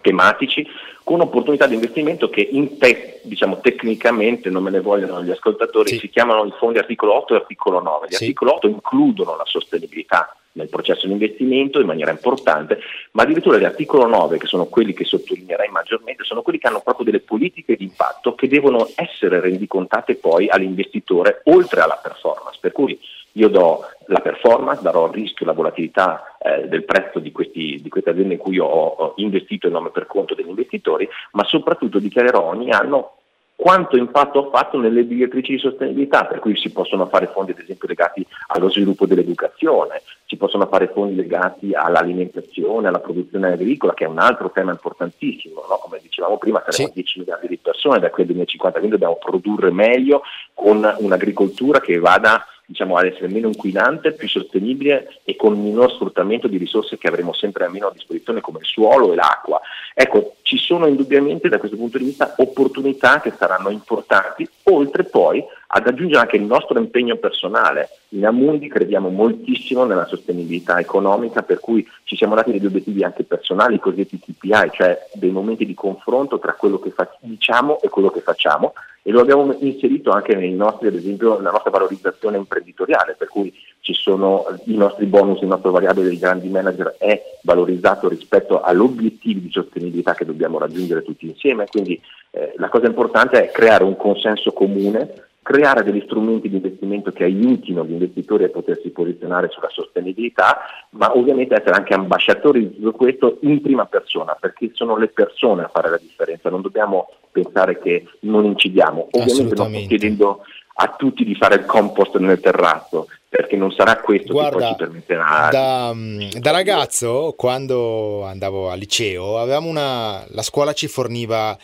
tematici 0.00 0.66
con 1.02 1.20
opportunità 1.20 1.66
di 1.66 1.74
investimento 1.74 2.30
che 2.30 2.48
te, 2.78 3.20
diciamo, 3.22 3.60
tecnicamente, 3.60 4.50
non 4.50 4.62
me 4.62 4.70
ne 4.70 4.80
vogliono 4.80 5.22
gli 5.22 5.30
ascoltatori, 5.30 5.90
sì. 5.90 5.98
si 5.98 6.08
chiamano 6.08 6.44
i 6.46 6.52
fondi 6.58 6.78
articolo 6.78 7.14
8 7.16 7.34
e 7.34 7.36
articolo 7.36 7.80
9. 7.80 8.06
Gli 8.08 8.14
sì. 8.14 8.22
articolo 8.24 8.54
8 8.54 8.68
includono 8.68 9.36
la 9.36 9.44
sostenibilità 9.44 10.34
nel 10.54 10.68
processo 10.68 11.06
di 11.06 11.12
investimento 11.12 11.80
in 11.80 11.86
maniera 11.86 12.10
importante, 12.10 12.78
ma 13.12 13.22
addirittura 13.22 13.58
gli 13.58 13.64
articolo 13.64 14.06
9, 14.06 14.38
che 14.38 14.46
sono 14.46 14.66
quelli 14.66 14.94
che 14.94 15.04
sottolineerei 15.04 15.68
maggiormente, 15.68 16.24
sono 16.24 16.42
quelli 16.42 16.58
che 16.58 16.68
hanno 16.68 16.80
proprio 16.80 17.04
delle 17.04 17.20
politiche 17.20 17.76
di 17.76 17.84
impatto 17.84 18.34
che 18.34 18.48
devono 18.48 18.88
essere 18.94 19.40
rendicontate 19.40 20.14
poi 20.14 20.48
all'investitore 20.48 21.42
oltre 21.44 21.80
alla 21.80 21.98
performance. 22.00 22.58
Per 22.60 22.72
cui 22.72 22.98
io 23.32 23.48
do 23.48 23.84
la 24.06 24.20
performance, 24.20 24.82
darò 24.82 25.06
il 25.06 25.12
rischio, 25.12 25.46
la 25.46 25.52
volatilità 25.52 26.36
eh, 26.38 26.68
del 26.68 26.84
prezzo 26.84 27.18
di, 27.18 27.32
questi, 27.32 27.80
di, 27.82 27.88
queste 27.88 28.10
aziende 28.10 28.34
in 28.34 28.40
cui 28.40 28.58
ho, 28.58 28.66
ho 28.66 29.14
investito 29.16 29.66
in 29.66 29.72
nome 29.72 29.90
per 29.90 30.06
conto 30.06 30.34
degli 30.34 30.48
investitori, 30.48 31.08
ma 31.32 31.44
soprattutto 31.44 31.98
dichiarerò 31.98 32.42
ogni 32.42 32.70
anno 32.70 33.14
quanto 33.56 33.96
impatto 33.96 34.46
ha 34.46 34.50
fatto 34.50 34.78
nelle 34.78 35.06
direttrici 35.06 35.52
di 35.52 35.58
sostenibilità, 35.58 36.26
per 36.26 36.40
cui 36.40 36.56
si 36.56 36.72
possono 36.72 37.06
fare 37.06 37.30
fondi 37.32 37.52
ad 37.52 37.60
esempio 37.60 37.86
legati 37.88 38.26
allo 38.48 38.68
sviluppo 38.68 39.06
dell'educazione, 39.06 40.02
si 40.26 40.36
possono 40.36 40.66
fare 40.66 40.90
fondi 40.92 41.14
legati 41.14 41.72
all'alimentazione, 41.72 42.88
alla 42.88 42.98
produzione 42.98 43.52
agricola, 43.52 43.94
che 43.94 44.04
è 44.04 44.08
un 44.08 44.18
altro 44.18 44.50
tema 44.50 44.72
importantissimo, 44.72 45.64
no? 45.68 45.76
come 45.76 46.00
dicevamo 46.02 46.36
prima 46.36 46.62
saremo 46.66 46.88
sì. 46.88 46.94
10 46.94 47.18
miliardi 47.20 47.46
di 47.46 47.58
persone 47.58 48.00
da 48.00 48.10
qui 48.10 48.22
al 48.22 48.28
2050, 48.28 48.78
quindi 48.78 48.98
dobbiamo 48.98 49.18
produrre 49.22 49.70
meglio 49.70 50.22
con 50.52 50.96
un'agricoltura 50.98 51.80
che 51.80 51.98
vada 51.98 52.44
diciamo, 52.66 52.96
ad 52.96 53.06
essere 53.06 53.28
meno 53.28 53.48
inquinante, 53.48 54.12
più 54.12 54.28
sostenibile 54.28 55.18
e 55.24 55.36
con 55.36 55.60
minor 55.60 55.92
sfruttamento 55.92 56.48
di 56.48 56.56
risorse 56.56 56.96
che 56.98 57.08
avremo 57.08 57.32
sempre 57.32 57.64
a 57.64 57.68
meno 57.68 57.88
a 57.88 57.92
disposizione 57.92 58.40
come 58.40 58.60
il 58.60 58.66
suolo 58.66 59.12
e 59.12 59.16
l'acqua. 59.16 59.60
Ecco, 59.92 60.36
ci 60.42 60.58
sono 60.58 60.86
indubbiamente 60.86 61.48
da 61.48 61.58
questo 61.58 61.76
punto 61.76 61.98
di 61.98 62.04
vista 62.04 62.34
opportunità 62.38 63.20
che 63.20 63.32
saranno 63.36 63.70
importanti, 63.70 64.48
oltre 64.64 65.04
poi 65.04 65.44
ad 65.66 65.86
aggiungere 65.86 66.20
anche 66.20 66.36
il 66.36 66.42
nostro 66.42 66.78
impegno 66.78 67.16
personale. 67.16 67.88
In 68.10 68.26
Amundi 68.26 68.68
crediamo 68.68 69.08
moltissimo 69.08 69.84
nella 69.84 70.06
sostenibilità 70.06 70.78
economica, 70.78 71.42
per 71.42 71.60
cui 71.60 71.86
ci 72.04 72.16
siamo 72.16 72.34
dati 72.34 72.52
degli 72.52 72.66
obiettivi 72.66 73.02
anche 73.02 73.24
personali, 73.24 73.74
i 73.74 73.80
cosiddetti 73.80 74.20
TPI, 74.20 74.70
cioè 74.72 74.98
dei 75.14 75.30
momenti 75.30 75.66
di 75.66 75.74
confronto 75.74 76.38
tra 76.38 76.54
quello 76.54 76.78
che 76.78 76.92
diciamo 77.20 77.80
e 77.80 77.88
quello 77.88 78.10
che 78.10 78.20
facciamo, 78.20 78.72
e 79.06 79.10
lo 79.10 79.20
abbiamo 79.20 79.54
inserito 79.60 80.10
anche 80.10 80.34
nei 80.34 80.54
nostri, 80.54 80.88
ad 80.88 80.94
esempio, 80.94 81.36
nella 81.36 81.50
nostra 81.50 81.70
valorizzazione 81.70 82.38
imprenditoriale, 82.38 83.14
per 83.18 83.28
cui 83.28 83.52
ci 83.84 83.92
sono 83.92 84.46
i 84.64 84.76
nostri 84.76 85.04
bonus, 85.04 85.42
il 85.42 85.48
nostro 85.48 85.70
variabile 85.70 86.08
dei 86.08 86.18
grandi 86.18 86.48
manager 86.48 86.96
è 86.98 87.22
valorizzato 87.42 88.08
rispetto 88.08 88.62
agli 88.62 88.78
obiettivi 88.78 89.42
di 89.42 89.50
sostenibilità 89.50 90.14
che 90.14 90.24
dobbiamo 90.24 90.58
raggiungere 90.58 91.02
tutti 91.02 91.26
insieme, 91.26 91.66
quindi 91.66 92.00
eh, 92.30 92.54
la 92.56 92.70
cosa 92.70 92.86
importante 92.86 93.44
è 93.44 93.50
creare 93.52 93.84
un 93.84 93.94
consenso 93.96 94.52
comune 94.52 95.32
creare 95.44 95.82
degli 95.82 96.00
strumenti 96.06 96.48
di 96.48 96.56
investimento 96.56 97.10
che 97.10 97.24
aiutino 97.24 97.84
gli 97.84 97.92
investitori 97.92 98.44
a 98.44 98.48
potersi 98.48 98.88
posizionare 98.88 99.50
sulla 99.50 99.68
sostenibilità, 99.68 100.60
ma 100.92 101.14
ovviamente 101.14 101.54
essere 101.54 101.76
anche 101.76 101.92
ambasciatori 101.92 102.60
di 102.60 102.76
tutto 102.76 102.92
questo 102.92 103.36
in 103.42 103.60
prima 103.60 103.84
persona, 103.84 104.34
perché 104.40 104.70
sono 104.72 104.96
le 104.96 105.08
persone 105.08 105.64
a 105.64 105.68
fare 105.68 105.90
la 105.90 105.98
differenza, 105.98 106.48
non 106.48 106.62
dobbiamo 106.62 107.10
pensare 107.30 107.78
che 107.78 108.06
non 108.20 108.46
incidiamo. 108.46 109.08
Ovviamente 109.10 109.54
non 109.54 109.70
sto 109.70 109.86
chiedendo 109.86 110.44
a 110.76 110.94
tutti 110.96 111.24
di 111.24 111.34
fare 111.34 111.56
il 111.56 111.64
compost 111.64 112.16
nel 112.16 112.40
terrazzo, 112.40 113.08
perché 113.28 113.56
non 113.56 113.72
sarà 113.72 114.00
questo 114.00 114.32
Guarda, 114.32 114.50
che 114.50 114.62
poi 114.62 114.68
ci 114.70 114.76
permetterà. 114.76 115.48
Da, 115.50 115.94
da, 116.38 116.50
ragazzo, 116.50 117.34
quando 117.36 118.24
andavo 118.24 118.70
al 118.70 118.78
liceo, 118.78 119.38
avevamo 119.38 119.68
una, 119.68 120.24
la 120.28 120.42
scuola 120.42 120.72
ci 120.72 120.88
forniva 120.88 121.56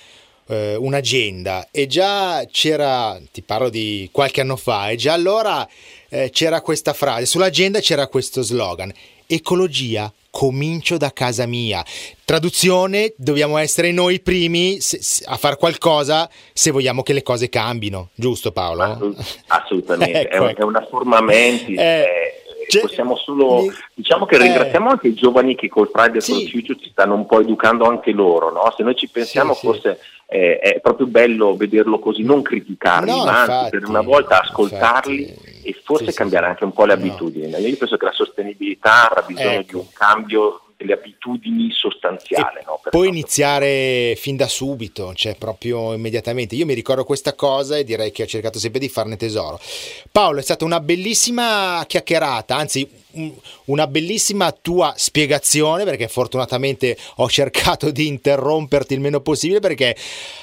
eh, 0.47 0.77
un'agenda 0.77 1.69
e 1.71 1.87
già 1.87 2.45
c'era, 2.51 3.19
ti 3.33 3.43
parlo 3.43 3.69
di 3.69 4.09
qualche 4.13 4.41
anno 4.43 4.57
fa, 4.57 4.91
e 4.91 4.97
già 4.97 5.13
allora 5.13 5.67
eh, 6.09 6.31
c'era 6.31 6.61
questa 6.61 6.93
frase, 6.93 7.27
sull'agenda 7.27 7.81
c'era 7.81 8.07
questo 8.07 8.43
slogan, 8.43 8.93
ecologia 9.27 10.13
comincio 10.41 10.97
da 10.97 11.13
casa 11.13 11.45
mia. 11.45 11.85
Traduzione, 12.25 13.13
dobbiamo 13.19 13.59
essere 13.59 13.93
noi 13.93 14.15
i 14.15 14.21
primi 14.21 14.79
a 15.27 15.37
fare 15.37 15.57
qualcosa 15.57 16.31
se 16.55 16.71
vogliamo 16.71 17.03
che 17.03 17.13
le 17.13 17.23
cose 17.23 17.51
cambino, 17.51 18.09
giusto 18.15 18.51
Paolo? 18.51 19.15
Assolutamente, 19.49 20.31
ecco, 20.33 20.47
è, 20.47 20.63
una 20.63 20.87
forma 20.89 21.21
mentis. 21.21 21.79
Eh, 21.79 22.07
cioè, 22.71 22.81
possiamo 22.81 23.17
solo 23.17 23.65
diciamo 23.93 24.25
che 24.25 24.39
ringraziamo 24.39 24.89
eh, 24.89 24.93
anche 24.93 25.09
i 25.09 25.15
giovani 25.15 25.55
che 25.57 25.69
col 25.69 25.91
Friday 25.93 26.23
sì. 26.23 26.33
for 26.33 26.49
Future 26.49 26.79
ci 26.81 26.89
stanno 26.91 27.15
un 27.15 27.27
po' 27.27 27.41
educando 27.41 27.85
anche 27.85 28.13
loro 28.13 28.53
no? 28.53 28.73
se 28.77 28.85
noi 28.85 28.95
ci 28.95 29.09
pensiamo 29.09 29.55
sì, 29.55 29.67
forse 29.67 29.99
sì 30.01 30.20
eh, 30.33 30.61
è 30.61 30.81
proprio 30.81 31.07
bello 31.07 31.57
vederlo 31.57 31.99
così, 31.99 32.23
non 32.23 32.41
criticarli, 32.43 33.11
no, 33.11 33.25
ma 33.25 33.43
anzi 33.43 33.71
per 33.71 33.89
una 33.89 34.01
volta 34.01 34.41
ascoltarli 34.43 35.23
infatti, 35.23 35.61
e 35.65 35.81
forse 35.83 36.13
sì, 36.13 36.17
cambiare 36.17 36.45
sì, 36.45 36.51
anche 36.53 36.65
un 36.65 36.73
po' 36.73 36.85
le 36.85 36.95
no. 36.95 37.01
abitudini. 37.01 37.49
Io 37.49 37.77
penso 37.77 37.97
che 37.97 38.05
la 38.05 38.13
sostenibilità 38.13 39.09
avrà 39.09 39.23
bisogno 39.23 39.51
ecco. 39.51 39.67
di 39.67 39.75
un 39.75 39.87
cambio 39.93 40.61
delle 40.77 40.95
abitudini 40.95 41.71
sostanziali. 41.73 42.61
No, 42.65 42.81
puoi 42.91 43.09
iniziare 43.09 44.15
fin 44.17 44.37
da 44.37 44.47
subito, 44.47 45.13
cioè 45.15 45.35
proprio 45.37 45.93
immediatamente. 45.95 46.55
Io 46.55 46.65
mi 46.65 46.75
ricordo 46.75 47.05
questa 47.05 47.35
cosa 47.35 47.77
e 47.77 47.85
direi 47.85 48.13
che 48.13 48.23
ho 48.23 48.27
cercato 48.27 48.59
sempre 48.59 48.81
di 48.81 48.89
farne 48.89 49.17
tesoro. 49.17 49.61
Paolo, 50.11 50.39
è 50.39 50.43
stata 50.43 50.65
una 50.65 50.81
bellissima 50.81 51.85
chiacchierata, 51.87 52.57
anzi 52.57 52.89
una 53.67 53.87
bellissima 53.87 54.53
tua 54.53 54.93
spiegazione 54.97 55.85
perché 55.85 56.09
fortunatamente 56.09 56.97
ho 57.17 57.29
cercato 57.29 57.91
di 57.91 58.07
interromperti 58.07 58.95
il 58.95 59.01
meno 59.01 59.21
possibile 59.21 59.61
perché 59.61 59.97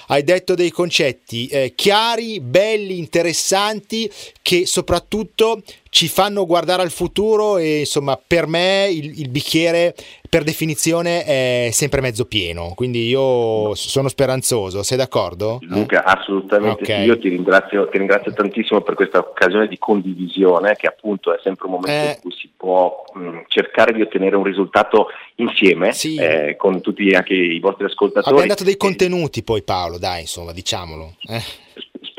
hai 0.08 0.24
detto 0.24 0.56
dei 0.56 0.72
concetti 0.72 1.48
eh, 1.48 1.74
chiari, 1.76 2.40
belli, 2.40 2.98
interessanti 2.98 4.10
che 4.42 4.66
soprattutto 4.66 5.62
ci 5.90 6.08
fanno 6.08 6.46
guardare 6.46 6.82
al 6.82 6.92
futuro 6.92 7.58
e 7.58 7.80
insomma 7.80 8.20
per 8.26 8.46
me 8.48 8.88
il, 8.90 9.20
il, 9.20 9.30
bicchiere 9.30 9.96
per 10.30 10.44
definizione 10.44 11.24
è 11.24 11.70
sempre 11.72 12.02
mezzo 12.02 12.26
pieno 12.26 12.74
quindi 12.76 13.08
io 13.08 13.74
sono 13.76 14.08
speranzoso 14.08 14.84
sei 14.84 14.98
d'accordo? 14.98 15.60
Luca 15.62 16.04
assolutamente 16.04 16.84
okay. 16.84 17.02
sì 17.02 17.08
io 17.08 17.18
ti 17.18 17.30
ringrazio, 17.30 17.88
ti 17.90 17.98
ringrazio, 17.98 18.34
tantissimo 18.34 18.82
per 18.82 18.96
questa 18.96 19.20
occasione 19.20 19.68
di 19.68 19.78
condivisione 19.78 20.76
che 20.76 20.88
appunto 20.88 21.34
è 21.34 21.40
sempre 21.42 21.66
un 21.66 21.72
momento 21.74 22.08
eh. 22.08 22.12
in 22.12 22.20
cui 22.22 22.32
si 22.32 22.50
può 22.58 23.04
mh, 23.14 23.42
cercare 23.48 23.94
di 23.94 24.02
ottenere 24.02 24.36
un 24.36 24.44
risultato 24.44 25.08
insieme 25.36 25.94
sì. 25.94 26.16
eh, 26.16 26.56
con 26.58 26.82
tutti 26.82 27.10
anche 27.12 27.34
i 27.34 27.60
vostri 27.60 27.86
ascoltatori 27.86 28.34
abbiamo 28.34 28.50
dato 28.50 28.64
dei 28.64 28.78
contenuti 28.78 29.44
poi 29.44 29.62
Paolo 29.62 30.00
dai 30.00 30.22
insomma 30.22 30.52
diciamolo 30.52 31.14
eh. 31.30 31.42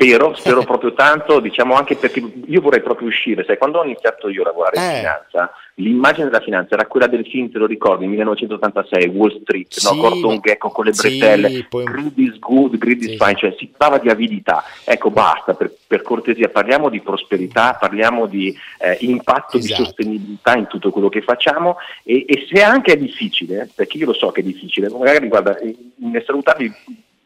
Spero, 0.01 0.33
spero 0.33 0.63
proprio 0.63 0.93
tanto, 0.93 1.41
diciamo 1.41 1.73
anche 1.75 1.97
perché 1.97 2.23
io 2.45 2.61
vorrei 2.61 2.81
proprio 2.81 3.09
uscire, 3.09 3.43
sai, 3.43 3.57
quando 3.57 3.79
ho 3.79 3.83
iniziato 3.83 4.29
io 4.29 4.43
a 4.43 4.45
lavorare 4.45 4.77
eh. 4.77 4.85
in 4.85 4.95
finanza, 4.99 5.51
l'immagine 5.73 6.27
della 6.27 6.39
finanza 6.39 6.75
era 6.75 6.85
quella 6.85 7.07
del 7.07 7.27
film, 7.27 7.51
te 7.51 7.57
lo 7.57 7.65
ricordi, 7.65 8.07
1986, 8.07 9.07
Wall 9.09 9.41
Street, 9.41 9.73
sì, 9.73 9.93
no? 9.93 9.99
Gordon 9.99 10.39
Gecko 10.39 10.69
con 10.69 10.85
le 10.85 10.91
bretelle, 10.91 11.49
sì, 11.49 11.65
poi... 11.67 11.83
greed 11.83 12.17
is 12.17 12.39
good, 12.39 12.77
greed 12.77 13.01
is 13.01 13.21
fine, 13.21 13.35
cioè 13.35 13.53
si 13.57 13.67
parlava 13.75 14.01
di 14.01 14.07
avidità. 14.07 14.63
Ecco, 14.85 15.09
basta, 15.09 15.53
per, 15.53 15.69
per, 15.85 16.01
cortesia, 16.01 16.47
parliamo 16.47 16.87
di 16.87 17.01
prosperità, 17.01 17.75
parliamo 17.77 18.25
di 18.25 18.57
eh, 18.77 18.97
impatto, 19.01 19.57
esatto. 19.57 19.81
di 19.81 19.85
sostenibilità 19.85 20.55
in 20.55 20.67
tutto 20.67 20.91
quello 20.91 21.09
che 21.09 21.21
facciamo 21.21 21.75
e, 22.05 22.23
e 22.25 22.47
se 22.49 22.63
anche 22.63 22.93
è 22.93 22.97
difficile, 22.97 23.69
perché 23.75 23.97
io 23.97 24.05
lo 24.05 24.13
so 24.13 24.31
che 24.31 24.39
è 24.39 24.45
difficile, 24.45 24.87
magari 24.87 25.27
guarda, 25.27 25.57
in 25.61 26.23
salutarvi 26.25 26.73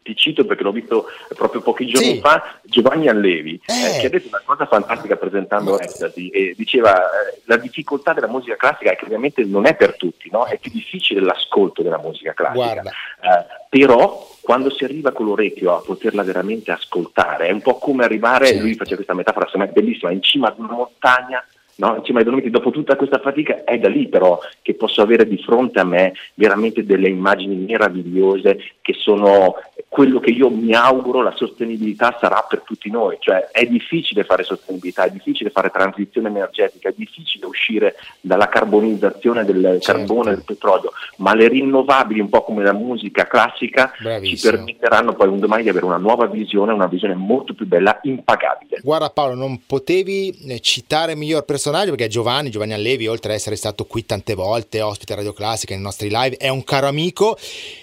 ti 0.04 0.14
cito 0.14 0.44
perché 0.44 0.62
l'ho 0.62 0.70
visto 0.70 1.06
proprio 1.34 1.62
pochi 1.62 1.86
giorni 1.86 2.14
sì. 2.14 2.20
fa, 2.20 2.58
Giovanni 2.62 3.08
Allevi, 3.08 3.58
eh. 3.64 3.96
Eh, 3.96 4.00
che 4.00 4.06
ha 4.06 4.10
detto 4.10 4.28
una 4.28 4.42
cosa 4.44 4.66
fantastica 4.66 5.16
presentando 5.16 5.80
Ecstasy, 5.80 6.28
e 6.28 6.54
diceva 6.56 6.94
eh, 6.94 7.40
la 7.46 7.56
difficoltà 7.56 8.12
della 8.12 8.28
musica 8.28 8.56
classica 8.56 8.92
è 8.92 8.96
che 8.96 9.06
ovviamente 9.06 9.42
non 9.44 9.64
è 9.64 9.74
per 9.74 9.96
tutti, 9.96 10.28
no? 10.30 10.44
è 10.44 10.58
più 10.58 10.70
difficile 10.70 11.20
l'ascolto 11.20 11.82
della 11.82 11.98
musica 11.98 12.34
classica, 12.34 12.82
eh, 12.82 13.46
però 13.70 14.30
quando 14.42 14.70
si 14.70 14.84
arriva 14.84 15.10
con 15.12 15.24
l'orecchio 15.24 15.74
a 15.74 15.80
poterla 15.80 16.22
veramente 16.22 16.70
ascoltare, 16.70 17.46
è 17.46 17.50
un 17.50 17.62
po' 17.62 17.78
come 17.78 18.04
arrivare, 18.04 18.48
certo. 18.48 18.62
lui 18.62 18.74
faceva 18.74 18.96
questa 18.96 19.14
metafora, 19.14 19.46
secondo 19.46 19.66
me 19.66 19.72
bellissima, 19.72 20.10
in 20.10 20.22
cima 20.22 20.48
ad 20.48 20.58
una 20.58 20.74
montagna 20.74 21.42
No? 21.76 22.00
Cima 22.02 22.18
ai 22.18 22.24
Dolomiti, 22.24 22.50
dopo 22.50 22.70
tutta 22.70 22.96
questa 22.96 23.18
fatica, 23.18 23.64
è 23.64 23.78
da 23.78 23.88
lì 23.88 24.08
però 24.08 24.38
che 24.62 24.74
posso 24.74 25.02
avere 25.02 25.26
di 25.26 25.38
fronte 25.38 25.80
a 25.80 25.84
me 25.84 26.12
veramente 26.34 26.84
delle 26.84 27.08
immagini 27.08 27.56
meravigliose 27.56 28.58
che 28.80 28.94
sono 28.94 29.56
quello 29.88 30.20
che 30.20 30.30
io 30.30 30.50
mi 30.50 30.72
auguro 30.74 31.22
la 31.22 31.34
sostenibilità 31.36 32.16
sarà 32.20 32.44
per 32.48 32.62
tutti 32.62 32.90
noi. 32.90 33.16
Cioè 33.18 33.48
è 33.50 33.64
difficile 33.66 34.24
fare 34.24 34.44
sostenibilità, 34.44 35.04
è 35.04 35.10
difficile 35.10 35.50
fare 35.50 35.70
transizione 35.70 36.28
energetica, 36.28 36.88
è 36.88 36.94
difficile 36.96 37.46
uscire 37.46 37.96
dalla 38.20 38.48
carbonizzazione 38.48 39.44
del 39.44 39.78
certo. 39.80 39.92
carbone 39.98 40.30
e 40.30 40.34
del 40.34 40.44
petrolio, 40.44 40.92
ma 41.18 41.34
le 41.34 41.48
rinnovabili, 41.48 42.20
un 42.20 42.28
po' 42.28 42.42
come 42.44 42.62
la 42.62 42.72
musica 42.72 43.26
classica, 43.26 43.92
Bravissimo. 44.00 44.36
ci 44.36 44.56
permetteranno 44.56 45.14
poi 45.14 45.28
un 45.28 45.40
domani 45.40 45.62
di 45.64 45.68
avere 45.70 45.86
una 45.86 45.96
nuova 45.96 46.26
visione, 46.26 46.72
una 46.72 46.86
visione 46.86 47.14
molto 47.14 47.54
più 47.54 47.66
bella, 47.66 47.98
impagabile. 48.02 48.80
Guarda 48.82 49.10
Paolo, 49.10 49.34
non 49.34 49.60
potevi 49.66 50.30
eh, 50.48 50.60
citare 50.60 51.14
miglior 51.14 51.44
personaggio 51.44 51.63
personaggio 51.64 51.94
perché 51.94 52.08
Giovanni, 52.08 52.50
Giovanni 52.50 52.74
Allevi, 52.74 53.06
oltre 53.06 53.32
ad 53.32 53.38
essere 53.38 53.56
stato 53.56 53.86
qui 53.86 54.04
tante 54.04 54.34
volte, 54.34 54.82
ospite 54.82 55.14
Radio 55.14 55.32
Classica 55.32 55.72
nei 55.72 55.82
nostri 55.82 56.10
live, 56.10 56.36
è 56.36 56.48
un 56.48 56.62
caro 56.62 56.88
amico 56.88 57.38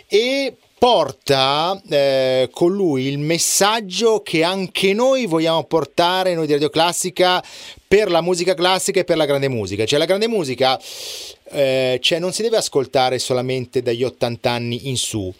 e 0.07 0.53
porta 0.77 1.81
eh, 1.89 2.47
con 2.51 2.71
lui 2.71 3.07
il 3.07 3.17
messaggio 3.17 4.21
che 4.21 4.43
anche 4.43 4.93
noi 4.93 5.25
vogliamo 5.25 5.63
portare, 5.63 6.35
noi 6.35 6.45
di 6.45 6.53
Radio 6.53 6.69
Classica, 6.69 7.43
per 7.87 8.11
la 8.11 8.21
musica 8.21 8.53
classica 8.53 8.99
e 8.99 9.03
per 9.03 9.17
la 9.17 9.25
grande 9.25 9.49
musica. 9.49 9.83
Cioè 9.83 9.97
la 9.97 10.05
grande 10.05 10.27
musica 10.27 10.79
eh, 11.49 11.97
cioè 11.99 12.19
non 12.19 12.33
si 12.33 12.43
deve 12.43 12.57
ascoltare 12.57 13.17
solamente 13.17 13.81
dagli 13.81 14.03
80 14.03 14.51
anni 14.51 14.89
in 14.89 14.97
su, 14.97 15.33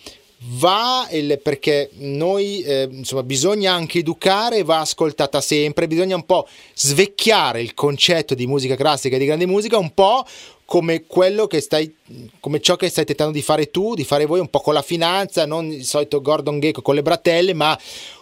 va 0.44 1.08
perché 1.42 1.92
noi 1.98 2.62
eh, 2.64 2.88
insomma 2.92 3.24
bisogna 3.24 3.74
anche 3.74 4.00
educare 4.00 4.64
va 4.64 4.80
ascoltata 4.80 5.42
sempre. 5.42 5.88
Bisogna 5.88 6.16
un 6.16 6.26
po' 6.26 6.48
svecchiare 6.74 7.62
il 7.62 7.74
concetto 7.74 8.34
di 8.34 8.48
musica 8.48 8.76
classica 8.76 9.16
e 9.16 9.20
di 9.20 9.26
grande 9.26 9.46
musica 9.46 9.78
un 9.78 9.94
po' 9.94 10.26
come 10.66 11.06
quello 11.06 11.48
che 11.48 11.60
stai 11.60 11.94
come 12.40 12.62
ciò 12.62 12.78
che 12.78 12.88
stai 12.88 13.04
tentando 13.04 13.34
di 13.34 13.42
fare 13.42 13.72
tu 13.72 13.94
di 13.94 14.06
fare 14.06 14.26
voi 14.26 14.40
un 14.40 14.48
po' 14.48 14.62
con 14.62 14.74
la 14.74 14.82
finanza 14.82 15.46
non 15.46 15.70
il 15.70 15.84
solito 15.84 16.22
Gordon 16.22 16.62
Gecko 16.62 16.82
con 16.82 16.96
le 16.96 17.02
bratelle 17.02 17.54
ma 17.54 17.78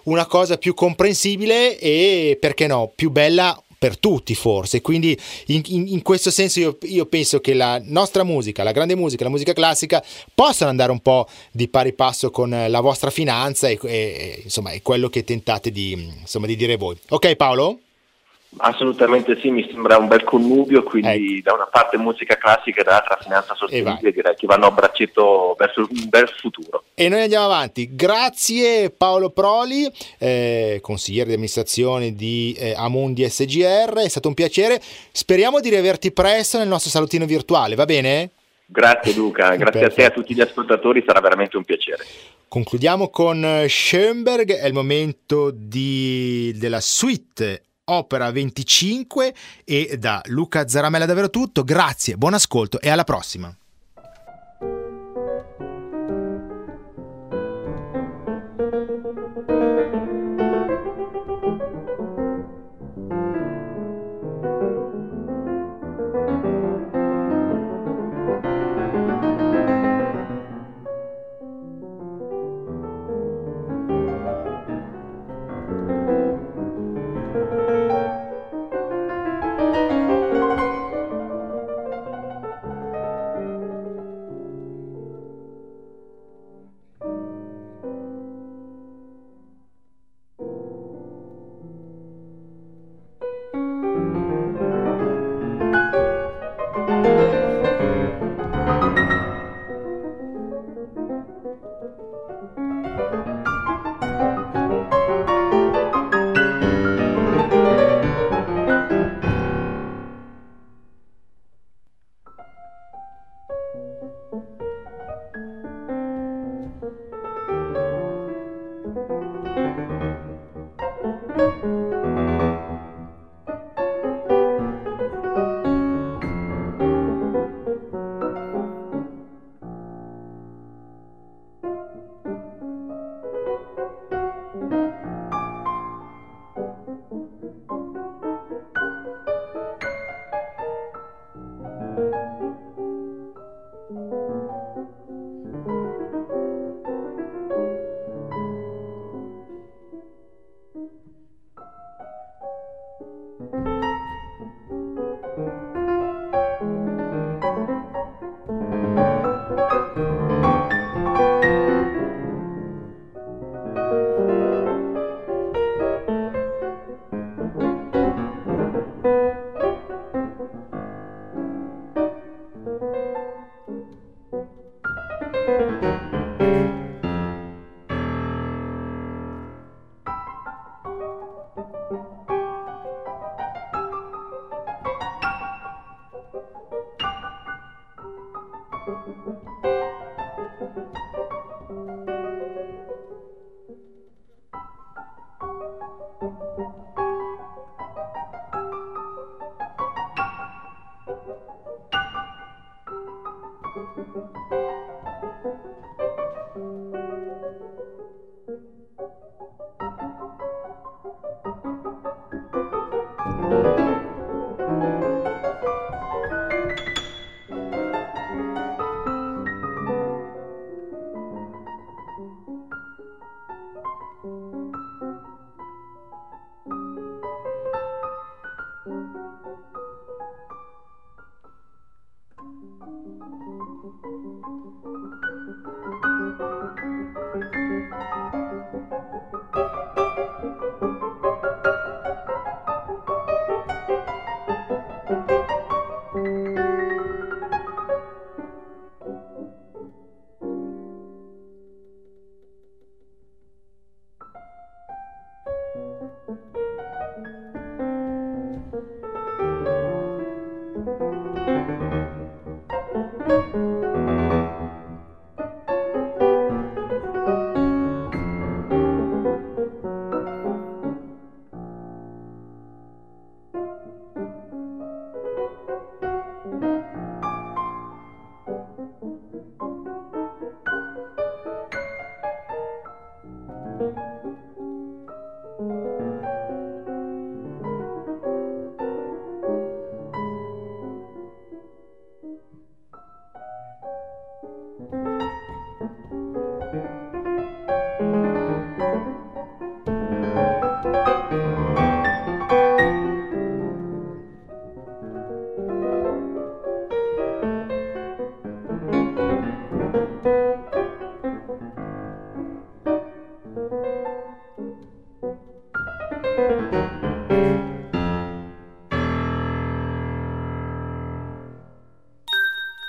una 0.05 0.25
cosa 0.25 0.57
più 0.57 0.73
comprensibile 0.73 1.77
e 1.77 2.39
perché 2.41 2.65
no 2.65 2.91
più 2.95 3.11
bella 3.11 3.55
per 3.79 3.97
tutti 3.97 4.35
forse, 4.35 4.81
quindi 4.81 5.17
in, 5.47 5.61
in, 5.67 5.87
in 5.87 6.01
questo 6.01 6.29
senso 6.31 6.59
io, 6.59 6.77
io, 6.81 7.05
penso 7.05 7.39
che 7.39 7.53
la 7.53 7.81
nostra 7.81 8.23
musica, 8.23 8.61
la 8.61 8.73
grande 8.73 8.93
musica, 8.95 9.23
la 9.23 9.29
musica 9.29 9.53
classica 9.53 10.03
possano 10.35 10.69
andare 10.69 10.91
un 10.91 10.99
po' 10.99 11.27
di 11.51 11.69
pari 11.69 11.93
passo 11.93 12.29
con 12.29 12.49
la 12.49 12.81
vostra 12.81 13.09
finanza 13.09 13.69
e, 13.69 13.79
e 13.81 14.41
insomma 14.43 14.71
è 14.71 14.81
quello 14.81 15.07
che 15.07 15.23
tentate 15.23 15.71
di, 15.71 15.93
insomma, 15.93 16.45
di 16.45 16.57
dire 16.57 16.75
voi. 16.75 16.97
Ok 17.07 17.35
Paolo? 17.35 17.79
Assolutamente 18.57 19.39
sì, 19.39 19.51
mi 19.51 19.67
sembra 19.69 19.97
un 19.97 20.07
bel 20.07 20.23
connubio, 20.23 20.81
quindi 20.81 21.37
ecco. 21.37 21.49
da 21.49 21.53
una 21.53 21.67
parte 21.67 21.97
musica 21.97 22.35
classica 22.35 22.81
e 22.81 22.83
dall'altra 22.83 23.17
finanza 23.21 23.53
sostenibile, 23.53 24.11
direi 24.11 24.35
che 24.35 24.47
vanno 24.47 24.65
a 24.65 24.71
braccetto 24.71 25.55
verso 25.57 25.81
un 25.81 26.09
bel 26.09 26.27
futuro. 26.29 26.83
E 26.95 27.09
noi 27.09 27.21
andiamo 27.21 27.45
avanti. 27.45 27.95
Grazie 27.95 28.89
Paolo 28.89 29.29
Proli, 29.29 29.87
eh, 30.17 30.79
consigliere 30.81 31.27
di 31.27 31.33
amministrazione 31.33 32.15
di 32.15 32.55
eh, 32.57 32.73
Amundi 32.75 33.29
SGR, 33.29 33.99
è 33.99 34.09
stato 34.09 34.27
un 34.27 34.33
piacere. 34.33 34.81
Speriamo 35.11 35.59
di 35.59 35.69
riaverti 35.69 36.11
presto 36.11 36.57
nel 36.57 36.67
nostro 36.67 36.89
salutino 36.89 37.25
virtuale, 37.25 37.75
va 37.75 37.85
bene? 37.85 38.31
Grazie 38.65 39.13
Luca, 39.13 39.53
grazie 39.57 39.79
Perfetto. 39.79 39.85
a 39.85 39.89
te 39.95 40.01
e 40.01 40.05
a 40.05 40.09
tutti 40.09 40.33
gli 40.33 40.41
ascoltatori, 40.41 41.03
sarà 41.05 41.19
veramente 41.19 41.55
un 41.55 41.63
piacere. 41.63 42.03
Concludiamo 42.47 43.09
con 43.09 43.65
Schoenberg, 43.67 44.53
è 44.55 44.65
il 44.65 44.73
momento 44.73 45.51
di, 45.53 46.51
della 46.57 46.81
suite 46.81 47.65
Opera 47.91 48.31
25 48.31 49.33
e 49.63 49.97
da 49.97 50.21
Luca 50.25 50.67
Zaramella 50.67 51.05
davvero 51.05 51.29
tutto, 51.29 51.63
grazie, 51.63 52.17
buon 52.17 52.33
ascolto 52.33 52.79
e 52.79 52.89
alla 52.89 53.03
prossima. 53.03 53.58